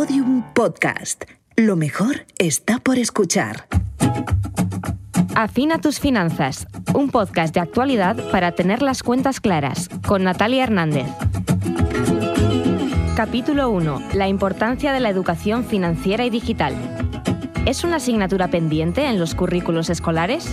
Podium 0.00 0.42
Podcast. 0.54 1.24
Lo 1.56 1.76
mejor 1.76 2.24
está 2.38 2.78
por 2.78 2.96
escuchar. 2.96 3.66
Afina 5.34 5.78
tus 5.78 6.00
finanzas, 6.00 6.66
un 6.94 7.10
podcast 7.10 7.52
de 7.52 7.60
actualidad 7.60 8.16
para 8.30 8.52
tener 8.52 8.80
las 8.80 9.02
cuentas 9.02 9.40
claras, 9.40 9.90
con 10.08 10.24
Natalia 10.24 10.64
Hernández. 10.64 11.06
Capítulo 13.14 13.68
1. 13.68 14.02
La 14.14 14.26
importancia 14.26 14.94
de 14.94 15.00
la 15.00 15.10
educación 15.10 15.66
financiera 15.66 16.24
y 16.24 16.30
digital. 16.30 16.74
¿Es 17.66 17.84
una 17.84 17.96
asignatura 17.96 18.48
pendiente 18.48 19.04
en 19.04 19.18
los 19.18 19.34
currículos 19.34 19.90
escolares? 19.90 20.50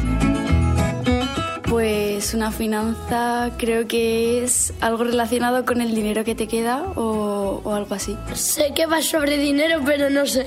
Pues 1.69 2.33
una 2.33 2.51
finanza 2.51 3.51
creo 3.57 3.87
que 3.87 4.43
es 4.43 4.73
algo 4.79 5.03
relacionado 5.03 5.65
con 5.65 5.81
el 5.81 5.93
dinero 5.93 6.23
que 6.23 6.33
te 6.33 6.47
queda 6.47 6.83
o, 6.95 7.61
algo 7.73 7.93
así. 7.93 8.17
Sé 8.33 8.71
que 8.73 8.85
va 8.85 9.01
sobre 9.01 9.37
dinero, 9.37 9.81
pero 9.85 10.09
no 10.09 10.25
sé. 10.25 10.45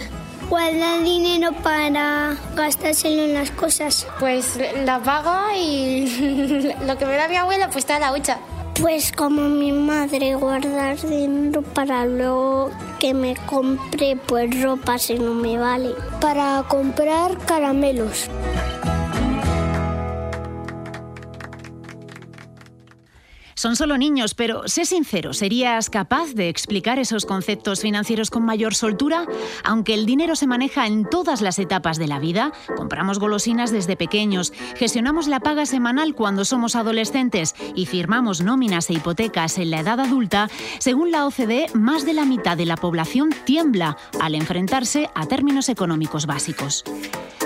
Guardar 0.48 1.04
dinero 1.04 1.52
para 1.62 2.36
gastárselo 2.56 3.22
en 3.22 3.34
las 3.34 3.50
cosas. 3.50 4.06
Pues 4.18 4.58
la 4.84 4.98
pago 5.00 5.54
y 5.54 6.72
lo 6.86 6.96
que 6.96 7.04
me 7.04 7.16
da 7.16 7.28
mi 7.28 7.36
abuela 7.36 7.66
pues 7.66 7.78
está 7.78 7.96
en 7.96 8.00
la 8.00 8.12
hucha. 8.12 8.38
Pues 8.80 9.12
como 9.12 9.42
mi 9.42 9.72
madre 9.72 10.34
guardar 10.36 10.98
dinero 11.02 11.60
para 11.60 12.06
luego 12.06 12.70
que 12.98 13.12
me 13.12 13.36
compre 13.44 14.16
pues 14.16 14.62
ropa 14.62 14.96
si 14.96 15.18
no 15.18 15.34
me 15.34 15.58
vale. 15.58 15.90
Para 16.18 16.64
comprar 16.66 17.36
caramelos. 17.44 18.30
Son 23.60 23.76
solo 23.76 23.98
niños, 23.98 24.32
pero 24.32 24.62
sé 24.68 24.86
sincero, 24.86 25.34
¿serías 25.34 25.90
capaz 25.90 26.32
de 26.32 26.48
explicar 26.48 26.98
esos 26.98 27.26
conceptos 27.26 27.82
financieros 27.82 28.30
con 28.30 28.42
mayor 28.42 28.74
soltura? 28.74 29.26
Aunque 29.64 29.92
el 29.92 30.06
dinero 30.06 30.34
se 30.34 30.46
maneja 30.46 30.86
en 30.86 31.04
todas 31.04 31.42
las 31.42 31.58
etapas 31.58 31.98
de 31.98 32.06
la 32.06 32.18
vida, 32.18 32.52
compramos 32.74 33.18
golosinas 33.18 33.70
desde 33.70 33.96
pequeños, 33.96 34.54
gestionamos 34.76 35.28
la 35.28 35.40
paga 35.40 35.66
semanal 35.66 36.14
cuando 36.14 36.46
somos 36.46 36.74
adolescentes 36.74 37.54
y 37.74 37.84
firmamos 37.84 38.40
nóminas 38.40 38.88
e 38.88 38.94
hipotecas 38.94 39.58
en 39.58 39.70
la 39.70 39.80
edad 39.80 40.00
adulta, 40.00 40.48
según 40.78 41.10
la 41.10 41.26
OCDE, 41.26 41.66
más 41.74 42.06
de 42.06 42.14
la 42.14 42.24
mitad 42.24 42.56
de 42.56 42.64
la 42.64 42.78
población 42.78 43.28
tiembla 43.44 43.98
al 44.22 44.36
enfrentarse 44.36 45.10
a 45.14 45.26
términos 45.26 45.68
económicos 45.68 46.24
básicos. 46.24 46.82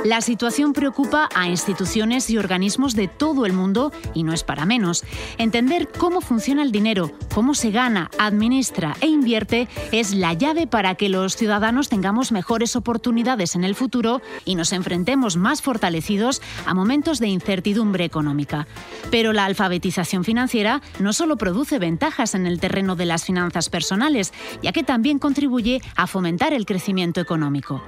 La 0.05 0.21
situación 0.21 0.75
preocupa 0.75 1.31
a 1.35 1.49
instituciones 1.49 2.29
y 2.29 2.37
organismos 2.37 2.95
de 2.95 3.09
todo 3.09 3.47
el 3.47 3.55
mundo 3.55 3.91
y 4.13 4.23
no 4.23 4.35
es 4.35 4.45
para 4.45 4.67
menos. 4.67 5.03
Entender 5.39 5.89
cómo 5.89 6.04
funciona 6.21 6.63
el 6.63 6.73
dinero, 6.73 7.11
cómo 7.35 7.55
se 7.55 7.71
gana, 7.71 8.11
administra 8.19 8.97
e 9.01 9.07
invierte 9.07 9.69
es 9.93 10.15
la 10.15 10.33
llave 10.33 10.67
para 10.67 10.95
que 10.95 11.09
los 11.09 11.37
ciudadanos 11.37 11.89
tengamos 11.89 12.33
mejores 12.33 12.77
oportunidades 12.77 13.55
en 13.55 13.65
el 13.65 13.75
futuro 13.75 14.21
y 14.45 14.55
nos 14.55 14.73
enfrentemos 14.73 15.37
más 15.37 15.63
fortalecidos 15.63 16.43
a 16.67 16.75
momentos 16.75 17.21
de 17.21 17.29
incertidumbre 17.29 18.05
económica. 18.05 18.67
Pero 19.11 19.33
la 19.33 19.45
alfabetización 19.45 20.25
financiera 20.25 20.83
no 20.99 21.13
solo 21.13 21.37
produce 21.37 21.79
ventajas 21.79 22.35
en 22.35 22.47
el 22.47 22.61
terreno 22.61 22.97
de 22.97 23.07
las 23.07 23.25
finanzas 23.25 23.69
personales, 23.69 24.33
ya 24.63 24.73
que 24.73 24.83
también 24.83 25.19
contribuye 25.19 25.81
a 25.97 26.07
fomentar 26.07 26.53
el 26.53 26.67
crecimiento 26.67 27.21
económico. 27.21 27.83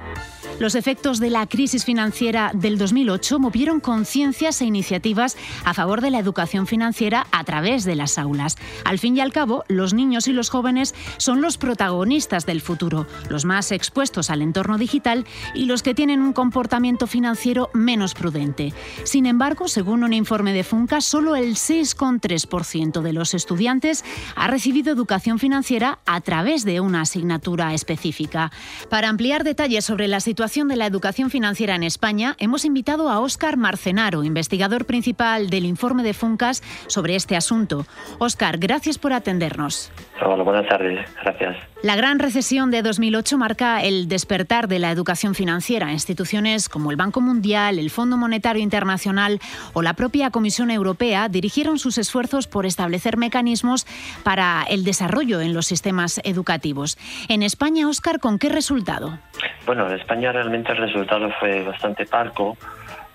Los 0.58 0.74
efectos 0.74 1.20
de 1.20 1.28
la 1.28 1.46
crisis 1.46 1.84
financiera 1.84 2.50
del 2.54 2.78
2008 2.78 3.38
movieron 3.38 3.78
conciencias 3.78 4.62
e 4.62 4.64
iniciativas 4.64 5.36
a 5.66 5.74
favor 5.74 6.00
de 6.00 6.10
la 6.10 6.18
educación 6.18 6.66
financiera 6.66 7.26
a 7.30 7.44
través 7.44 7.84
de 7.84 7.94
las 7.94 8.16
aulas. 8.16 8.56
Al 8.86 8.98
fin 8.98 9.18
y 9.18 9.20
al 9.20 9.34
cabo, 9.34 9.64
los 9.68 9.92
niños 9.92 10.28
y 10.28 10.32
los 10.32 10.48
jóvenes 10.48 10.94
son 11.18 11.42
los 11.42 11.58
protagonistas 11.58 12.46
del 12.46 12.62
futuro, 12.62 13.06
los 13.28 13.44
más 13.44 13.70
expuestos 13.70 14.30
al 14.30 14.40
entorno 14.40 14.78
digital 14.78 15.26
y 15.54 15.66
los 15.66 15.82
que 15.82 15.94
tienen 15.94 16.22
un 16.22 16.32
comportamiento 16.32 17.06
financiero 17.06 17.68
menos 17.74 18.14
prudente. 18.14 18.72
Sin 19.04 19.26
embargo, 19.26 19.68
según 19.68 20.04
un 20.04 20.14
informe 20.14 20.54
de 20.54 20.64
Funca, 20.64 21.02
solo 21.02 21.36
el 21.36 21.56
6,3% 21.56 23.02
de 23.02 23.12
los 23.12 23.34
estudiantes 23.34 24.06
ha 24.34 24.46
recibido 24.46 24.90
educación 24.90 25.38
financiera 25.38 25.98
a 26.06 26.22
través 26.22 26.64
de 26.64 26.80
una 26.80 27.02
asignatura 27.02 27.74
específica. 27.74 28.50
Para 28.88 29.10
ampliar 29.10 29.44
detalles 29.44 29.84
sobre 29.84 30.08
la 30.08 30.20
situación 30.20 30.45
de 30.46 30.76
la 30.76 30.86
educación 30.86 31.28
financiera 31.28 31.74
en 31.74 31.82
España, 31.82 32.36
hemos 32.38 32.64
invitado 32.64 33.08
a 33.08 33.18
Óscar 33.18 33.56
Marcenaro, 33.56 34.22
investigador 34.22 34.84
principal 34.84 35.50
del 35.50 35.64
informe 35.64 36.04
de 36.04 36.14
Funcas 36.14 36.62
sobre 36.86 37.16
este 37.16 37.34
asunto. 37.34 37.84
Óscar, 38.20 38.58
gracias 38.58 38.96
por 38.96 39.12
atendernos. 39.12 39.90
Hola, 40.24 40.44
buenas 40.44 40.68
tardes. 40.68 41.00
Gracias. 41.20 41.56
La 41.82 41.96
gran 41.96 42.20
recesión 42.20 42.70
de 42.70 42.82
2008 42.82 43.38
marca 43.38 43.82
el 43.82 44.08
despertar 44.08 44.66
de 44.68 44.78
la 44.78 44.90
educación 44.90 45.34
financiera. 45.34 45.92
Instituciones 45.92 46.68
como 46.68 46.90
el 46.90 46.96
Banco 46.96 47.20
Mundial, 47.20 47.78
el 47.78 47.90
Fondo 47.90 48.16
Monetario 48.16 48.62
Internacional 48.62 49.40
o 49.74 49.82
la 49.82 49.94
propia 49.94 50.30
Comisión 50.30 50.70
Europea 50.70 51.28
dirigieron 51.28 51.78
sus 51.78 51.98
esfuerzos 51.98 52.46
por 52.46 52.66
establecer 52.66 53.16
mecanismos 53.16 53.86
para 54.22 54.64
el 54.70 54.84
desarrollo 54.84 55.40
en 55.40 55.54
los 55.54 55.66
sistemas 55.66 56.20
educativos. 56.24 56.96
En 57.28 57.42
España, 57.42 57.88
Óscar, 57.88 58.20
¿con 58.20 58.38
qué 58.38 58.48
resultado? 58.48 59.18
Bueno, 59.66 59.86
en 59.86 59.98
España 59.98 60.32
realmente 60.36 60.72
el 60.72 60.78
resultado 60.78 61.30
fue 61.40 61.62
bastante 61.62 62.04
parco 62.06 62.56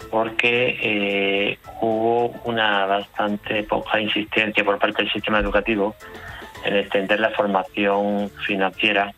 porque 0.09 0.77
eh, 0.81 1.59
hubo 1.79 2.29
una 2.43 2.85
bastante 2.85 3.63
poca 3.63 3.99
insistencia 3.99 4.65
por 4.65 4.79
parte 4.79 5.03
del 5.03 5.11
sistema 5.11 5.39
educativo 5.39 5.95
en 6.65 6.77
extender 6.77 7.19
la 7.19 7.29
formación 7.29 8.29
financiera 8.45 9.13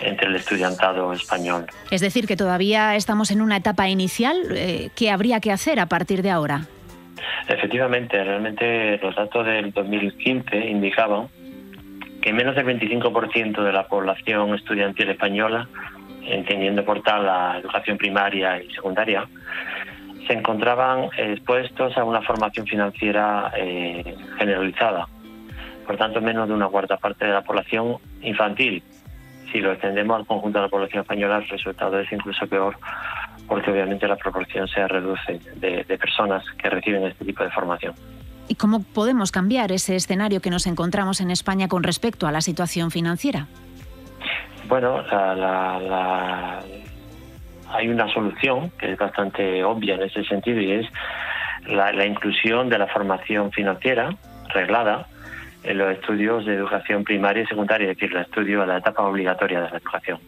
entre 0.00 0.26
el 0.28 0.36
estudiantado 0.36 1.12
español. 1.12 1.66
Es 1.90 2.00
decir, 2.00 2.26
que 2.26 2.36
todavía 2.36 2.96
estamos 2.96 3.30
en 3.30 3.40
una 3.40 3.56
etapa 3.56 3.88
inicial. 3.88 4.36
Eh, 4.50 4.90
¿Qué 4.94 5.10
habría 5.10 5.40
que 5.40 5.52
hacer 5.52 5.80
a 5.80 5.86
partir 5.86 6.22
de 6.22 6.30
ahora? 6.30 6.66
Efectivamente, 7.48 8.22
realmente 8.22 8.98
los 8.98 9.14
datos 9.14 9.46
del 9.46 9.72
2015 9.72 10.66
indicaban 10.66 11.28
que 12.20 12.32
menos 12.32 12.56
del 12.56 12.66
25% 12.66 13.62
de 13.62 13.72
la 13.72 13.86
población 13.86 14.54
estudiantil 14.54 15.10
española, 15.10 15.68
entendiendo 16.26 16.84
por 16.84 17.02
tal 17.02 17.26
la 17.26 17.58
educación 17.58 17.98
primaria 17.98 18.62
y 18.62 18.70
secundaria, 18.70 19.26
se 20.26 20.32
encontraban 20.32 21.08
expuestos 21.16 21.96
a 21.96 22.04
una 22.04 22.20
formación 22.22 22.66
financiera 22.66 23.52
eh, 23.56 24.16
generalizada 24.38 25.06
por 25.86 25.96
tanto 25.96 26.20
menos 26.20 26.48
de 26.48 26.54
una 26.54 26.68
cuarta 26.68 26.96
parte 26.96 27.24
de 27.24 27.32
la 27.32 27.42
población 27.42 27.96
infantil. 28.20 28.82
Si 29.52 29.60
lo 29.60 29.72
extendemos 29.72 30.16
al 30.18 30.26
conjunto 30.26 30.58
de 30.58 30.64
la 30.64 30.68
población 30.68 31.02
española, 31.02 31.38
el 31.38 31.48
resultado 31.48 31.98
es 32.00 32.10
incluso 32.12 32.46
peor, 32.46 32.76
porque 33.46 33.70
obviamente 33.70 34.08
la 34.08 34.16
proporción 34.16 34.66
se 34.66 34.86
reduce 34.88 35.40
de, 35.54 35.84
personas 35.98 36.44
que 36.58 36.68
reciben 36.68 37.04
este 37.04 37.24
tipo 37.24 37.44
de 37.44 37.50
formación. 37.50 37.94
¿Y 38.48 38.56
cómo 38.56 38.82
podemos 38.82 39.32
cambiar 39.32 39.72
ese 39.72 39.96
escenario 39.96 40.40
que 40.40 40.50
nos 40.50 40.66
encontramos 40.66 41.20
en 41.20 41.30
España 41.30 41.68
con 41.68 41.82
respecto 41.82 42.26
a 42.26 42.32
la 42.32 42.40
situación 42.40 42.90
financiera? 42.90 43.46
Bueno, 44.68 45.02
hay 47.68 47.88
una 47.88 48.12
solución 48.12 48.70
que 48.78 48.92
es 48.92 48.98
bastante 48.98 49.62
obvia 49.64 49.94
en 49.94 50.02
ese 50.02 50.24
sentido 50.24 50.60
y 50.60 50.72
es 50.72 50.86
la 51.68 52.06
inclusión 52.06 52.68
de 52.68 52.78
la 52.78 52.86
formación 52.86 53.52
financiera 53.52 54.14
reglada 54.54 55.06
en 55.62 55.78
los 55.78 55.92
estudios 55.92 56.46
de 56.46 56.54
educación 56.54 57.02
primaria 57.04 57.42
y 57.42 57.46
secundaria, 57.46 57.90
es 57.90 57.96
decir, 57.96 58.16
el 58.16 58.22
estudio 58.22 58.62
a 58.62 58.66
la 58.66 58.78
etapa 58.78 59.02
obligatoria 59.02 59.60
de 59.62 59.70
la 59.70 59.76
educación. 59.76 60.18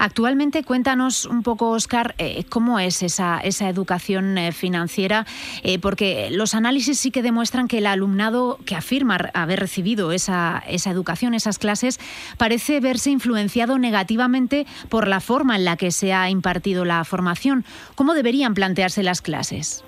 Actualmente, 0.00 0.64
cuéntanos 0.64 1.26
un 1.26 1.42
poco, 1.42 1.72
Oscar, 1.72 2.14
eh, 2.16 2.44
cómo 2.48 2.80
es 2.80 3.02
esa, 3.02 3.38
esa 3.38 3.68
educación 3.68 4.38
eh, 4.38 4.50
financiera, 4.50 5.26
eh, 5.62 5.78
porque 5.78 6.30
los 6.30 6.54
análisis 6.54 6.98
sí 6.98 7.10
que 7.10 7.20
demuestran 7.20 7.68
que 7.68 7.78
el 7.78 7.86
alumnado 7.86 8.56
que 8.64 8.76
afirma 8.76 9.18
haber 9.34 9.60
recibido 9.60 10.10
esa, 10.12 10.62
esa 10.66 10.90
educación, 10.90 11.34
esas 11.34 11.58
clases, 11.58 12.00
parece 12.38 12.80
verse 12.80 13.10
influenciado 13.10 13.78
negativamente 13.78 14.64
por 14.88 15.06
la 15.06 15.20
forma 15.20 15.54
en 15.54 15.66
la 15.66 15.76
que 15.76 15.90
se 15.90 16.14
ha 16.14 16.30
impartido 16.30 16.86
la 16.86 17.04
formación. 17.04 17.66
¿Cómo 17.94 18.14
deberían 18.14 18.54
plantearse 18.54 19.02
las 19.02 19.20
clases? 19.20 19.84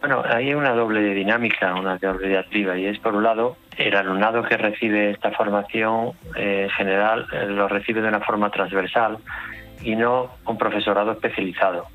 Bueno, 0.00 0.22
hay 0.28 0.52
una 0.52 0.72
doble 0.72 1.14
dinámica, 1.14 1.74
una 1.74 1.96
doble 1.96 2.28
diatriba, 2.28 2.76
y 2.76 2.84
es 2.84 2.98
por 2.98 3.14
un 3.14 3.22
lado 3.22 3.56
el 3.78 3.96
alumnado 3.96 4.42
que 4.42 4.58
recibe 4.58 5.12
esta 5.12 5.30
formación 5.30 6.12
en 6.36 6.68
general 6.68 7.26
lo 7.48 7.66
recibe 7.66 8.02
de 8.02 8.08
una 8.08 8.20
forma 8.20 8.50
transversal 8.50 9.16
y 9.84 9.94
no 9.94 10.30
un 10.46 10.58
profesorado 10.58 11.12
especializado. 11.12 11.86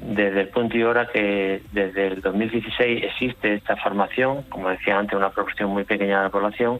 Desde 0.00 0.42
el 0.42 0.48
punto 0.48 0.76
y 0.76 0.82
hora 0.82 1.06
que 1.06 1.62
desde 1.72 2.08
el 2.08 2.20
2016 2.20 3.04
existe 3.04 3.54
esta 3.54 3.76
formación, 3.76 4.42
como 4.50 4.68
decía 4.68 4.98
antes, 4.98 5.16
una 5.16 5.30
proporción 5.30 5.70
muy 5.70 5.84
pequeña 5.84 6.18
de 6.18 6.24
la 6.24 6.30
población, 6.30 6.78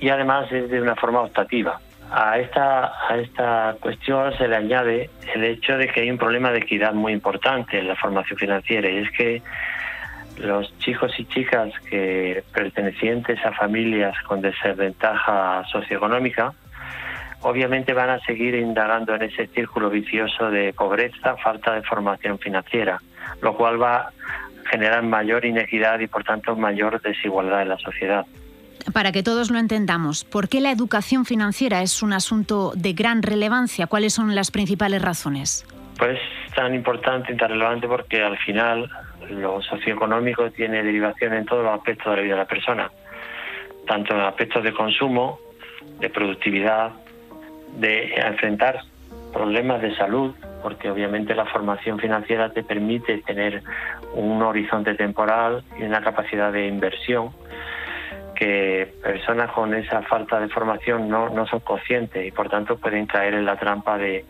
y 0.00 0.08
además 0.08 0.50
es 0.50 0.68
de 0.70 0.80
una 0.80 0.96
forma 0.96 1.20
optativa. 1.20 1.78
A 2.10 2.38
esta, 2.38 2.92
a 3.08 3.16
esta 3.16 3.76
cuestión 3.80 4.36
se 4.36 4.48
le 4.48 4.56
añade 4.56 5.10
el 5.34 5.44
hecho 5.44 5.76
de 5.76 5.88
que 5.88 6.00
hay 6.00 6.10
un 6.10 6.18
problema 6.18 6.50
de 6.50 6.58
equidad 6.58 6.92
muy 6.92 7.12
importante 7.12 7.78
en 7.78 7.88
la 7.88 7.96
formación 7.96 8.38
financiera, 8.38 8.88
y 8.88 8.98
es 8.98 9.10
que 9.12 9.42
los 10.38 10.76
chicos 10.78 11.12
y 11.18 11.24
chicas 11.26 11.72
que 11.88 12.42
pertenecientes 12.52 13.44
a 13.44 13.52
familias 13.52 14.14
con 14.26 14.40
desventaja 14.40 15.64
socioeconómica 15.70 16.52
obviamente 17.46 17.92
van 17.92 18.10
a 18.10 18.18
seguir 18.20 18.56
indagando 18.56 19.14
en 19.14 19.22
ese 19.22 19.46
círculo 19.46 19.88
vicioso 19.88 20.50
de 20.50 20.72
pobreza, 20.72 21.36
falta 21.36 21.74
de 21.74 21.82
formación 21.82 22.40
financiera, 22.40 23.00
lo 23.40 23.56
cual 23.56 23.80
va 23.80 23.96
a 23.96 24.12
generar 24.68 25.04
mayor 25.04 25.44
inequidad 25.44 26.00
y 26.00 26.08
por 26.08 26.24
tanto 26.24 26.56
mayor 26.56 27.00
desigualdad 27.00 27.62
en 27.62 27.68
la 27.68 27.78
sociedad. 27.78 28.26
Para 28.92 29.12
que 29.12 29.22
todos 29.22 29.52
lo 29.52 29.60
entendamos, 29.60 30.24
¿por 30.24 30.48
qué 30.48 30.60
la 30.60 30.72
educación 30.72 31.24
financiera 31.24 31.82
es 31.82 32.02
un 32.02 32.12
asunto 32.12 32.72
de 32.74 32.94
gran 32.94 33.22
relevancia? 33.22 33.86
¿Cuáles 33.86 34.12
son 34.12 34.34
las 34.34 34.50
principales 34.50 35.00
razones? 35.00 35.64
Pues 35.98 36.18
tan 36.56 36.74
importante 36.74 37.32
y 37.32 37.36
tan 37.36 37.50
relevante 37.50 37.86
porque 37.86 38.24
al 38.24 38.38
final 38.38 38.90
lo 39.30 39.62
socioeconómico 39.62 40.50
tiene 40.50 40.82
derivación 40.82 41.32
en 41.32 41.46
todos 41.46 41.62
los 41.62 41.74
aspectos 41.74 42.10
de 42.10 42.16
la 42.16 42.22
vida 42.22 42.34
de 42.34 42.40
la 42.40 42.48
persona, 42.48 42.90
tanto 43.86 44.14
en 44.14 44.20
aspectos 44.22 44.64
de 44.64 44.72
consumo, 44.72 45.38
de 46.00 46.10
productividad, 46.10 46.90
de 47.76 48.14
enfrentar 48.16 48.80
problemas 49.32 49.82
de 49.82 49.94
salud, 49.96 50.34
porque 50.62 50.90
obviamente 50.90 51.34
la 51.34 51.46
formación 51.46 51.98
financiera 51.98 52.50
te 52.50 52.62
permite 52.62 53.18
tener 53.18 53.62
un 54.14 54.42
horizonte 54.42 54.94
temporal 54.94 55.62
y 55.78 55.82
una 55.82 56.00
capacidad 56.00 56.52
de 56.52 56.66
inversión 56.66 57.30
que 58.34 58.92
personas 59.02 59.50
con 59.52 59.74
esa 59.74 60.02
falta 60.02 60.38
de 60.38 60.48
formación 60.48 61.08
no, 61.08 61.30
no 61.30 61.46
son 61.46 61.60
conscientes 61.60 62.26
y 62.26 62.30
por 62.30 62.48
tanto 62.48 62.76
pueden 62.76 63.06
caer 63.06 63.34
en 63.34 63.46
la 63.46 63.56
trampa 63.56 63.96
de, 63.96 64.24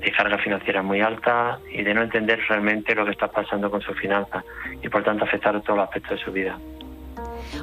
de 0.00 0.12
carga 0.12 0.38
financiera 0.38 0.82
muy 0.82 1.00
alta 1.00 1.58
y 1.72 1.82
de 1.82 1.94
no 1.94 2.02
entender 2.02 2.40
realmente 2.48 2.94
lo 2.94 3.04
que 3.04 3.12
está 3.12 3.28
pasando 3.28 3.70
con 3.70 3.80
su 3.80 3.94
finanzas 3.94 4.44
y 4.82 4.88
por 4.88 5.02
tanto 5.02 5.24
afectar 5.24 5.60
todos 5.62 5.78
los 5.78 5.84
aspectos 5.86 6.18
de 6.18 6.24
su 6.24 6.32
vida. 6.32 6.58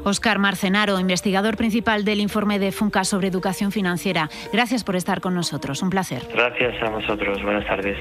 Oscar 0.04 0.40
Marcenaro, 0.40 1.00
investigador 1.00 1.58
principal 1.58 2.06
del 2.06 2.20
informe 2.20 2.60
de 2.60 2.72
FUNCA 2.72 3.04
sobre 3.04 3.28
educación 3.28 3.72
financiera. 3.72 4.30
Gracias 4.52 4.84
por 4.84 4.96
estar 4.96 5.22
con 5.22 5.34
nosotros. 5.34 5.82
Un 5.82 5.90
placer. 5.90 6.24
Gracias 6.34 6.82
a 6.82 6.90
vosotros. 6.90 7.42
Buenas 7.44 7.66
tardes. 7.66 7.98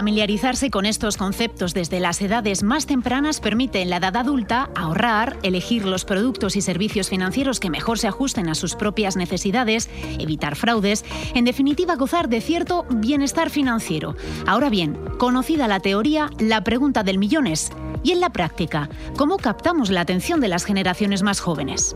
Familiarizarse 0.00 0.70
con 0.70 0.86
estos 0.86 1.18
conceptos 1.18 1.74
desde 1.74 2.00
las 2.00 2.22
edades 2.22 2.62
más 2.62 2.86
tempranas 2.86 3.38
permite 3.38 3.82
en 3.82 3.90
la 3.90 3.98
edad 3.98 4.16
adulta 4.16 4.70
ahorrar, 4.74 5.36
elegir 5.42 5.84
los 5.84 6.06
productos 6.06 6.56
y 6.56 6.62
servicios 6.62 7.10
financieros 7.10 7.60
que 7.60 7.68
mejor 7.68 7.98
se 7.98 8.08
ajusten 8.08 8.48
a 8.48 8.54
sus 8.54 8.76
propias 8.76 9.16
necesidades, 9.16 9.90
evitar 10.18 10.56
fraudes, 10.56 11.04
en 11.34 11.44
definitiva 11.44 11.96
gozar 11.96 12.30
de 12.30 12.40
cierto 12.40 12.86
bienestar 12.88 13.50
financiero. 13.50 14.16
Ahora 14.46 14.70
bien, 14.70 14.96
conocida 15.18 15.68
la 15.68 15.80
teoría, 15.80 16.30
la 16.38 16.64
pregunta 16.64 17.02
del 17.02 17.18
millón 17.18 17.46
es, 17.46 17.70
¿y 18.02 18.12
en 18.12 18.20
la 18.20 18.30
práctica, 18.30 18.88
cómo 19.18 19.36
captamos 19.36 19.90
la 19.90 20.00
atención 20.00 20.40
de 20.40 20.48
las 20.48 20.64
generaciones 20.64 21.22
más 21.22 21.40
jóvenes? 21.40 21.94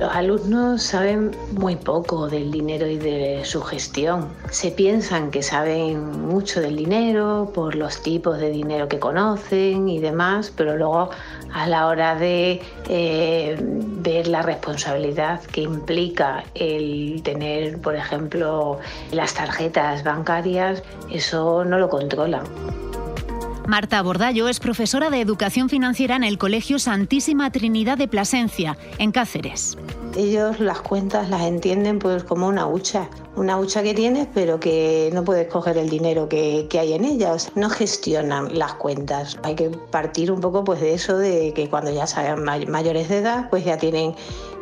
Los 0.00 0.16
alumnos 0.16 0.82
saben 0.82 1.30
muy 1.52 1.76
poco 1.76 2.26
del 2.26 2.50
dinero 2.50 2.86
y 2.86 2.96
de 2.96 3.42
su 3.44 3.60
gestión. 3.60 4.28
Se 4.50 4.70
piensan 4.70 5.30
que 5.30 5.42
saben 5.42 6.22
mucho 6.26 6.62
del 6.62 6.76
dinero 6.76 7.50
por 7.52 7.74
los 7.74 8.02
tipos 8.02 8.38
de 8.38 8.48
dinero 8.48 8.88
que 8.88 8.98
conocen 8.98 9.90
y 9.90 9.98
demás, 9.98 10.54
pero 10.56 10.74
luego 10.74 11.10
a 11.52 11.66
la 11.66 11.86
hora 11.86 12.14
de 12.14 12.62
eh, 12.88 13.58
ver 13.60 14.26
la 14.26 14.40
responsabilidad 14.40 15.42
que 15.42 15.60
implica 15.60 16.44
el 16.54 17.20
tener, 17.22 17.78
por 17.78 17.94
ejemplo, 17.94 18.78
las 19.12 19.34
tarjetas 19.34 20.02
bancarias, 20.02 20.82
eso 21.10 21.62
no 21.66 21.78
lo 21.78 21.90
controlan. 21.90 22.44
Marta 23.70 24.02
Bordallo 24.02 24.48
es 24.48 24.58
profesora 24.58 25.10
de 25.10 25.20
Educación 25.20 25.68
Financiera 25.68 26.16
en 26.16 26.24
el 26.24 26.38
Colegio 26.38 26.80
Santísima 26.80 27.52
Trinidad 27.52 27.96
de 27.96 28.08
Plasencia, 28.08 28.76
en 28.98 29.12
Cáceres. 29.12 29.78
Ellos 30.16 30.58
las 30.58 30.80
cuentas 30.80 31.30
las 31.30 31.42
entienden 31.42 32.00
pues 32.00 32.24
como 32.24 32.48
una 32.48 32.66
hucha, 32.66 33.08
una 33.36 33.60
hucha 33.60 33.84
que 33.84 33.94
tienes 33.94 34.26
pero 34.34 34.58
que 34.58 35.10
no 35.14 35.22
puedes 35.22 35.46
coger 35.46 35.78
el 35.78 35.88
dinero 35.88 36.28
que, 36.28 36.66
hay 36.80 36.94
en 36.94 37.04
ellas. 37.04 37.52
No 37.54 37.70
gestionan 37.70 38.58
las 38.58 38.74
cuentas. 38.74 39.38
Hay 39.44 39.54
que 39.54 39.68
partir 39.68 40.32
un 40.32 40.40
poco 40.40 40.64
pues 40.64 40.80
de 40.80 40.94
eso 40.94 41.16
de 41.16 41.52
que 41.54 41.70
cuando 41.70 41.92
ya 41.92 42.08
sean 42.08 42.42
mayores 42.42 43.08
de 43.08 43.18
edad 43.18 43.48
pues 43.50 43.64
ya 43.64 43.78
tienen 43.78 44.16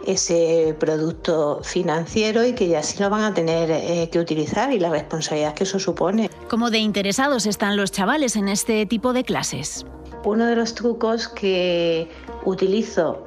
ese 0.08 0.74
producto 0.78 1.60
financiero 1.62 2.44
y 2.44 2.54
que 2.54 2.66
ya 2.66 2.82
sí 2.82 3.02
lo 3.02 3.10
van 3.10 3.24
a 3.24 3.34
tener 3.34 3.70
eh, 3.70 4.08
que 4.10 4.18
utilizar 4.18 4.72
y 4.72 4.78
la 4.78 4.88
responsabilidad 4.88 5.54
que 5.54 5.64
eso 5.64 5.78
supone. 5.78 6.30
¿Cómo 6.48 6.70
de 6.70 6.78
interesados 6.78 7.44
están 7.44 7.76
los 7.76 7.92
chavales 7.92 8.34
en 8.34 8.48
este 8.48 8.86
tipo 8.86 9.12
de 9.12 9.22
clases? 9.22 9.84
Uno 10.24 10.46
de 10.46 10.56
los 10.56 10.74
trucos 10.74 11.28
que 11.28 12.08
utilizo, 12.46 13.22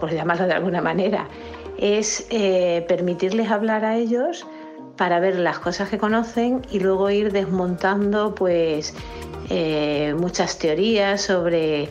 por 0.00 0.12
llamarlo 0.12 0.46
de 0.46 0.54
alguna 0.54 0.82
manera, 0.82 1.28
es 1.78 2.26
eh, 2.30 2.84
permitirles 2.88 3.50
hablar 3.50 3.84
a 3.84 3.96
ellos 3.96 4.44
para 4.96 5.20
ver 5.20 5.38
las 5.38 5.60
cosas 5.60 5.88
que 5.88 5.98
conocen 5.98 6.62
y 6.70 6.80
luego 6.80 7.10
ir 7.10 7.32
desmontando 7.32 8.34
pues 8.34 8.94
eh, 9.50 10.14
muchas 10.18 10.58
teorías 10.58 11.22
sobre 11.22 11.90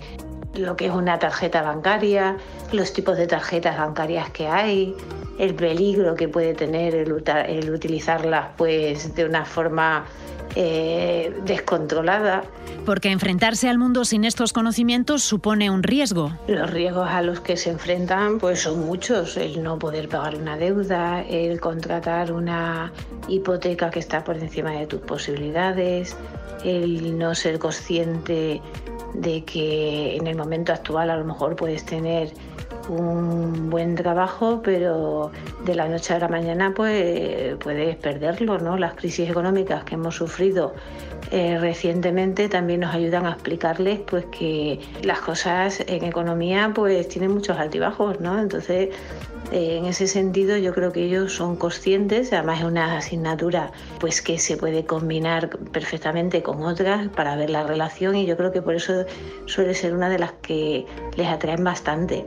lo 0.55 0.75
que 0.75 0.87
es 0.87 0.91
una 0.91 1.19
tarjeta 1.19 1.61
bancaria, 1.61 2.37
los 2.71 2.93
tipos 2.93 3.17
de 3.17 3.27
tarjetas 3.27 3.77
bancarias 3.77 4.29
que 4.29 4.47
hay, 4.47 4.95
el 5.39 5.55
peligro 5.55 6.15
que 6.15 6.27
puede 6.27 6.53
tener 6.53 6.93
el, 6.95 7.11
utilizarlas 7.71 8.49
pues 8.57 9.15
de 9.15 9.25
una 9.25 9.45
forma 9.45 10.05
eh, 10.55 11.35
descontrolada. 11.45 12.43
Porque 12.85 13.09
enfrentarse 13.09 13.69
al 13.69 13.79
mundo 13.79 14.05
sin 14.05 14.25
estos 14.25 14.53
conocimientos 14.53 15.23
supone 15.23 15.71
un 15.71 15.81
riesgo. 15.81 16.31
Los 16.47 16.69
riesgos 16.69 17.09
a 17.09 17.21
los 17.21 17.39
que 17.39 17.57
se 17.57 17.71
enfrentan 17.71 18.37
pues 18.37 18.61
son 18.61 18.85
muchos. 18.85 19.37
El 19.37 19.63
no 19.63 19.79
poder 19.79 20.09
pagar 20.09 20.35
una 20.35 20.57
deuda, 20.57 21.21
el 21.23 21.59
contratar 21.59 22.31
una 22.31 22.91
hipoteca 23.27 23.89
que 23.89 23.99
está 23.99 24.23
por 24.23 24.37
encima 24.37 24.71
de 24.71 24.85
tus 24.85 25.01
posibilidades, 25.01 26.15
el 26.63 27.17
no 27.17 27.33
ser 27.33 27.57
consciente 27.57 28.61
de 29.13 29.43
que 29.43 30.15
en 30.15 30.27
el 30.27 30.35
momento 30.35 30.73
actual 30.73 31.09
a 31.09 31.17
lo 31.17 31.25
mejor 31.25 31.55
puedes 31.55 31.85
tener 31.85 32.33
un 32.89 33.69
buen 33.69 33.95
trabajo, 33.95 34.61
pero 34.63 35.31
de 35.65 35.75
la 35.75 35.87
noche 35.87 36.13
a 36.13 36.19
la 36.19 36.27
mañana 36.27 36.73
pues, 36.75 37.55
puedes 37.57 37.95
perderlo. 37.97 38.59
¿no? 38.59 38.77
Las 38.77 38.93
crisis 38.95 39.29
económicas 39.29 39.83
que 39.83 39.95
hemos 39.95 40.15
sufrido 40.15 40.73
eh, 41.31 41.57
recientemente 41.59 42.49
también 42.49 42.81
nos 42.81 42.93
ayudan 42.93 43.25
a 43.25 43.31
explicarles 43.31 43.99
pues, 44.01 44.25
que 44.25 44.79
las 45.03 45.19
cosas 45.19 45.83
en 45.87 46.03
economía 46.03 46.71
pues, 46.73 47.07
tienen 47.07 47.31
muchos 47.31 47.57
altibajos. 47.57 48.19
¿no? 48.19 48.39
Entonces, 48.39 48.89
eh, 49.51 49.77
en 49.77 49.85
ese 49.85 50.07
sentido 50.07 50.57
yo 50.57 50.73
creo 50.73 50.91
que 50.91 51.03
ellos 51.03 51.33
son 51.33 51.55
conscientes, 51.55 52.33
además 52.33 52.59
es 52.59 52.65
una 52.65 52.97
asignatura 52.97 53.71
pues, 53.99 54.21
que 54.21 54.39
se 54.39 54.57
puede 54.57 54.85
combinar 54.85 55.49
perfectamente 55.71 56.41
con 56.41 56.63
otras 56.63 57.09
para 57.09 57.35
ver 57.35 57.49
la 57.49 57.63
relación 57.63 58.15
y 58.15 58.25
yo 58.25 58.37
creo 58.37 58.51
que 58.51 58.61
por 58.61 58.75
eso 58.75 59.05
suele 59.45 59.73
ser 59.73 59.93
una 59.93 60.09
de 60.09 60.19
las 60.19 60.31
que 60.41 60.85
les 61.15 61.27
atraen 61.27 61.63
bastante. 61.63 62.25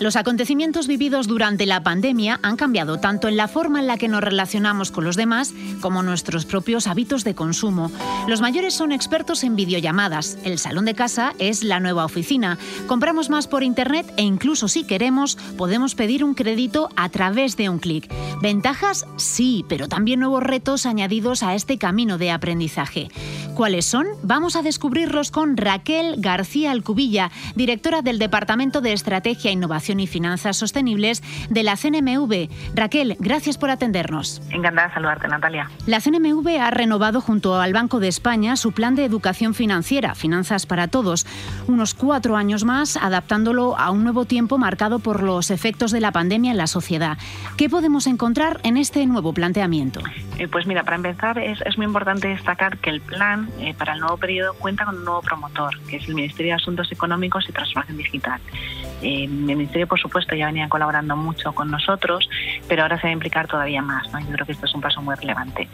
Los 0.00 0.14
acontecimientos 0.14 0.86
vividos 0.86 1.26
durante 1.26 1.66
la 1.66 1.82
pandemia 1.82 2.38
han 2.44 2.56
cambiado 2.56 3.00
tanto 3.00 3.26
en 3.26 3.36
la 3.36 3.48
forma 3.48 3.80
en 3.80 3.88
la 3.88 3.96
que 3.96 4.06
nos 4.06 4.22
relacionamos 4.22 4.92
con 4.92 5.02
los 5.02 5.16
demás 5.16 5.52
como 5.80 6.04
nuestros 6.04 6.46
propios 6.46 6.86
hábitos 6.86 7.24
de 7.24 7.34
consumo. 7.34 7.90
Los 8.28 8.40
mayores 8.40 8.74
son 8.74 8.92
expertos 8.92 9.42
en 9.42 9.56
videollamadas. 9.56 10.38
El 10.44 10.60
salón 10.60 10.84
de 10.84 10.94
casa 10.94 11.34
es 11.40 11.64
la 11.64 11.80
nueva 11.80 12.04
oficina. 12.04 12.58
Compramos 12.86 13.28
más 13.28 13.48
por 13.48 13.64
internet 13.64 14.06
e 14.16 14.22
incluso 14.22 14.68
si 14.68 14.84
queremos 14.84 15.34
podemos 15.56 15.96
pedir 15.96 16.22
un 16.22 16.34
crédito 16.34 16.90
a 16.94 17.08
través 17.08 17.56
de 17.56 17.68
un 17.68 17.80
clic. 17.80 18.08
Ventajas 18.40 19.04
sí, 19.16 19.64
pero 19.68 19.88
también 19.88 20.20
nuevos 20.20 20.44
retos 20.44 20.86
añadidos 20.86 21.42
a 21.42 21.56
este 21.56 21.76
camino 21.76 22.18
de 22.18 22.30
aprendizaje. 22.30 23.08
¿Cuáles 23.54 23.86
son? 23.86 24.06
Vamos 24.22 24.54
a 24.54 24.62
descubrirlos 24.62 25.32
con 25.32 25.56
Raquel 25.56 26.14
García 26.18 26.70
Alcubilla, 26.70 27.32
directora 27.56 28.02
del 28.02 28.20
Departamento 28.20 28.80
de 28.80 28.92
Estrategia 28.92 29.50
e 29.50 29.54
Innovación 29.54 29.87
y 29.88 30.06
Finanzas 30.06 30.56
Sostenibles 30.58 31.22
de 31.48 31.62
la 31.62 31.76
CNMV. 31.76 32.48
Raquel, 32.74 33.16
gracias 33.18 33.56
por 33.56 33.70
atendernos. 33.70 34.42
Encantada 34.50 34.88
de 34.88 34.94
saludarte, 34.94 35.28
Natalia. 35.28 35.70
La 35.86 36.00
CNMV 36.00 36.60
ha 36.60 36.70
renovado 36.70 37.20
junto 37.20 37.58
al 37.58 37.72
Banco 37.72 38.00
de 38.00 38.08
España 38.08 38.56
su 38.56 38.72
plan 38.72 38.94
de 38.94 39.04
educación 39.04 39.54
financiera, 39.54 40.14
Finanzas 40.14 40.66
para 40.66 40.88
Todos, 40.88 41.26
unos 41.66 41.94
cuatro 41.94 42.36
años 42.36 42.64
más, 42.64 42.96
adaptándolo 42.96 43.78
a 43.78 43.90
un 43.90 44.04
nuevo 44.04 44.26
tiempo 44.26 44.58
marcado 44.58 44.98
por 44.98 45.22
los 45.22 45.50
efectos 45.50 45.90
de 45.90 46.00
la 46.00 46.12
pandemia 46.12 46.50
en 46.50 46.58
la 46.58 46.66
sociedad. 46.66 47.16
¿Qué 47.56 47.70
podemos 47.70 48.06
encontrar 48.06 48.60
en 48.62 48.76
este 48.76 49.06
nuevo 49.06 49.32
planteamiento? 49.32 50.00
Eh, 50.38 50.48
pues 50.48 50.66
mira, 50.66 50.84
para 50.84 50.96
empezar 50.96 51.38
es, 51.38 51.76
muy 51.76 51.86
importante 51.86 52.28
destacar 52.28 52.78
que 52.78 52.90
el 52.90 53.00
plan 53.00 53.48
eh, 53.60 53.74
para 53.74 53.94
el 53.94 54.00
nuevo 54.00 54.16
periodo 54.16 54.54
cuenta 54.54 54.84
con 54.84 54.96
un 54.96 55.04
nuevo 55.04 55.22
promotor, 55.22 55.78
que 55.88 55.96
es 55.96 56.08
el 56.08 56.14
Ministerio 56.14 56.52
de 56.52 56.56
Asuntos 56.56 56.90
Económicos 56.92 57.48
y 57.48 57.52
Transformación 57.52 57.98
Digital. 57.98 58.40
Eh, 59.02 59.24
el 59.24 59.30
Ministerio 59.30 59.77
Ministerio, 59.78 59.86
por 59.86 60.00
supuesto, 60.00 60.34
ya 60.34 60.46
venía 60.46 60.68
colaborando 60.68 61.16
mucho 61.16 61.52
con 61.52 61.70
nosotros, 61.70 62.28
pero 62.68 62.82
ahora 62.82 62.96
se 62.96 63.04
va 63.04 63.10
a 63.10 63.12
implicar 63.12 63.46
todavía 63.46 63.80
más. 63.80 64.12
¿no? 64.12 64.18
Yo 64.20 64.32
creo 64.32 64.46
que 64.46 64.52
esto 64.52 64.66
es 64.66 64.74
un 64.74 64.80
paso 64.80 65.00
muy 65.02 65.14
relevante. 65.14 65.68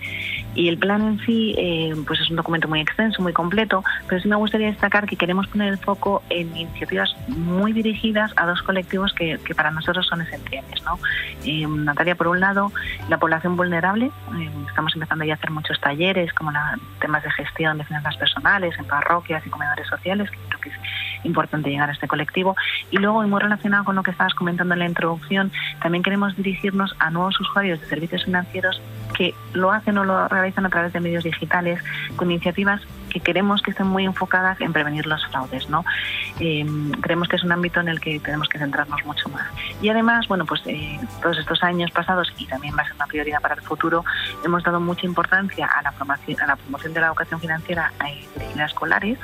Y 0.55 0.69
el 0.69 0.77
plan 0.79 1.01
en 1.01 1.19
sí, 1.25 1.55
eh, 1.57 1.95
pues 2.07 2.21
es 2.21 2.29
un 2.29 2.37
documento 2.37 2.69
muy 2.69 2.81
extenso, 2.81 3.23
muy 3.23 3.33
completo, 3.33 3.83
pero 4.09 4.21
sí 4.21 4.29
me 4.29 4.37
gustaría 4.37 4.67
destacar 4.67 5.07
que 5.07 5.17
queremos 5.17 5.47
poner 5.49 5.69
el 5.69 5.79
foco 5.79 6.23
en 6.29 6.55
iniciativas 6.55 7.17
muy 7.29 7.73
dirigidas 7.73 8.33
a 8.37 8.47
dos 8.47 8.63
colectivos 8.63 9.13
que, 9.15 9.39
para 9.57 9.71
nosotros 9.71 10.07
son 10.07 10.21
esenciales. 10.21 10.83
¿no? 10.85 10.99
Eh, 11.45 11.67
Natalia, 11.67 12.15
por 12.15 12.29
un 12.29 12.41
lado, 12.41 12.73
la 13.09 13.19
población 13.19 13.57
vulnerable. 13.57 14.07
Eh, 14.07 14.51
estamos 14.69 14.95
empezando 14.95 15.25
ya 15.25 15.33
a 15.33 15.37
hacer 15.37 15.51
muchos 15.51 15.81
talleres, 15.81 16.33
como 16.35 16.51
la, 16.51 16.79
temas 17.01 17.23
de 17.23 17.31
gestión 17.31 17.79
de 17.79 17.85
finanzas 17.85 18.17
personales 18.17 18.79
en 18.79 18.85
parroquias 18.85 19.47
y 19.47 19.51
comedores 19.51 19.87
sociales, 19.89 20.31
que 20.31 20.37
creo 20.49 20.61
que 20.61 20.69
es 20.69 20.75
importante 21.25 21.71
llegar 21.71 21.89
a 21.89 21.93
este 21.93 22.09
colectivo. 22.09 22.57
Y 22.91 22.99
luego, 22.99 23.25
y 23.25 23.27
muy 23.27 23.41
relacionado 23.41 23.85
con 23.85 23.97
lo 23.97 24.03
que 24.03 24.11
estabas 24.11 24.35
comentando 24.35 24.75
en 24.75 24.81
la 24.81 24.87
introducción, 24.87 25.53
también 25.83 26.03
queremos 26.03 26.37
dirigirnos 26.37 26.95
a 26.99 27.11
nuevos 27.11 27.39
usuarios 27.41 27.81
de 27.81 27.87
servicios 27.87 28.25
financieros 28.25 28.81
que 29.15 29.35
lo 29.53 29.71
hacen 29.71 29.97
o 29.99 30.05
lo 30.05 30.29
realizan 30.29 30.67
a 30.67 30.69
través 30.69 30.93
de 30.93 31.01
medios 31.01 31.25
digitales 31.25 31.81
con 32.17 32.31
iniciativas 32.31 32.81
que 33.11 33.21
queremos 33.21 33.63
que 33.63 33.71
estén 33.71 33.87
muy 33.87 34.05
enfocadas 34.05 34.61
en 34.61 34.73
prevenir 34.73 35.07
los 35.07 35.25
fraudes. 35.29 35.69
¿no? 35.71 35.85
Eh, 36.41 36.67
creemos 37.01 37.29
que 37.29 37.37
es 37.37 37.45
un 37.45 37.53
ámbito 37.53 37.81
en 37.81 37.89
el 37.89 38.01
que 38.01 38.19
tenemos 38.19 38.49
que 38.49 38.59
centrarnos 38.59 39.05
mucho 39.07 39.29
más. 39.29 39.47
Y 39.81 39.89
además, 39.89 40.27
bueno, 40.27 40.45
pues 40.45 40.63
eh, 40.67 40.99
todos 41.23 41.39
estos 41.39 41.63
años 41.63 41.91
pasados, 41.93 42.33
y 42.39 42.47
también 42.47 42.77
va 42.77 42.83
a 42.83 42.87
ser 42.87 42.95
una 42.97 43.07
prioridad 43.07 43.41
para 43.41 43.55
el 43.55 43.63
futuro, 43.63 44.05
hemos 44.45 44.65
dado 44.65 44.81
mucha 44.81 45.07
importancia 45.07 45.67
a 45.67 45.83
la 45.83 45.93
promoción, 45.93 46.41
a 46.41 46.47
la 46.47 46.57
promoción 46.57 46.93
de 46.93 47.01
la 47.01 47.07
educación 47.07 47.41
financiera 47.41 47.93
en 48.05 48.61
escolares 48.61 49.19